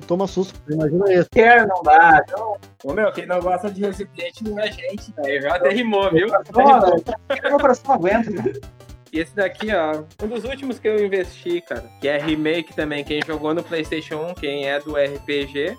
[0.07, 0.61] toma susto.
[0.69, 1.31] Imagina esse.
[1.31, 2.25] Quer, não dá.
[2.31, 5.43] Não, Ô meu, quem não gosta de Resident não é gente, velho.
[5.43, 6.27] Já até rimou, viu?
[6.29, 8.33] meu coração não aguenta.
[8.33, 8.53] cara.
[9.13, 13.05] E esse daqui, ó, um dos últimos que eu investi, cara, que é remake também.
[13.05, 15.77] Quem jogou no PlayStation 1, quem é do RPG,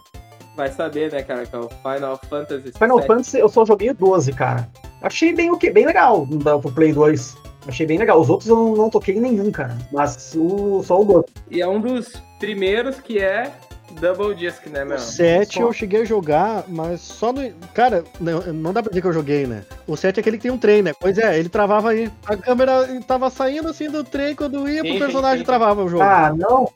[0.55, 3.01] vai saber, né, cara, que é o Final Fantasy Final.
[3.01, 4.69] Fantasy eu só joguei o 12, cara.
[5.01, 5.69] Achei bem o quê?
[5.69, 6.27] Bem legal
[6.61, 7.37] pro Play 2.
[7.67, 8.19] Achei bem legal.
[8.19, 9.77] Os outros eu não, não toquei em nenhum, cara.
[9.91, 11.25] Mas o, só o 12.
[11.49, 13.51] E é um dos primeiros que é
[13.99, 14.97] Double Disc, né, meu?
[14.97, 15.61] O 7 só.
[15.61, 17.41] eu cheguei a jogar, mas só no.
[17.73, 19.63] Cara, não, não dá pra dizer que eu joguei, né?
[19.87, 20.91] O 7 é aquele que tem um trem, né?
[20.99, 22.11] Pois é, ele travava aí.
[22.25, 25.45] A câmera tava saindo assim do trem, quando ia Sim, pro sim, personagem sim.
[25.45, 26.03] travava o jogo.
[26.03, 26.69] Ah, não.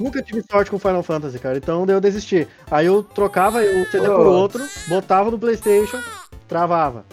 [0.00, 1.56] Nunca tive sorte com Final Fantasy, cara.
[1.56, 2.48] Então eu desisti.
[2.70, 4.30] Aí eu trocava o CD por Pô.
[4.30, 6.00] outro, botava no PlayStation,
[6.48, 7.04] travava.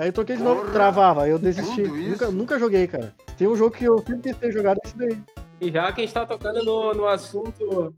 [0.00, 1.24] Aí eu troquei de novo, travava.
[1.24, 1.82] Aí eu desisti.
[1.82, 3.14] Nunca, nunca joguei, cara.
[3.36, 5.22] Tem um jogo que eu sempre quis ter jogado esse daí.
[5.60, 7.92] E já que a gente tá tocando no, no assunto.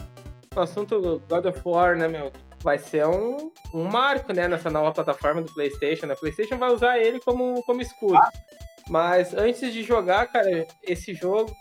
[0.52, 2.32] No assunto God of War, né, meu?
[2.58, 6.06] Vai ser um, um marco, né, nessa nova plataforma do PlayStation.
[6.06, 6.16] Né?
[6.16, 8.18] PlayStation vai usar ele como, como escudo.
[8.88, 11.52] Mas antes de jogar, cara, esse jogo,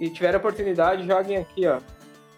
[0.00, 1.80] e tiver a oportunidade, joguem aqui, ó.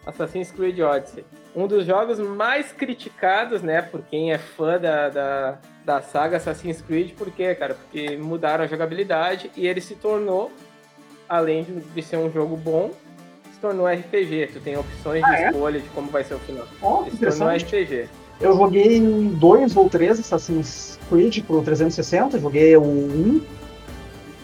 [0.06, 1.26] Assassin's Creed Odyssey.
[1.54, 6.80] Um dos jogos mais criticados, né, por quem é fã da, da, da saga Assassin's
[6.80, 7.12] Creed.
[7.12, 7.74] Por quê, cara?
[7.74, 10.50] Porque mudaram a jogabilidade e ele se tornou
[11.28, 12.90] além de, de ser um jogo bom,
[13.52, 14.50] se tornou RPG.
[14.52, 15.50] Tu tem opções de Ah, é?
[15.50, 16.66] escolha de como vai ser o final.
[17.06, 17.56] Ele se tornou.
[17.56, 18.08] RPG.
[18.40, 19.00] Eu joguei
[19.38, 22.38] dois ou três Assassin's Creed pro 360.
[22.40, 23.40] Joguei o 1.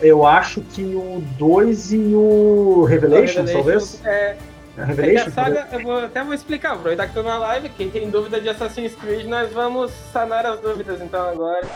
[0.00, 4.00] Eu acho que o 2 e o Revelation, talvez.
[4.04, 4.36] É,
[4.76, 7.38] É, é que Revelation, a saga, eu vou, até vou explicar, aproveitar que tô na
[7.38, 11.66] live, quem tem dúvida de Assassin's Creed, nós vamos sanar as dúvidas então agora.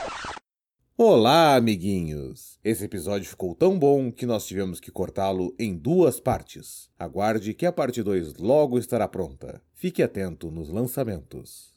[0.96, 2.56] Olá, amiguinhos!
[2.62, 6.88] Esse episódio ficou tão bom que nós tivemos que cortá-lo em duas partes.
[6.96, 9.60] Aguarde que a parte 2 logo estará pronta.
[9.72, 11.72] Fique atento nos lançamentos.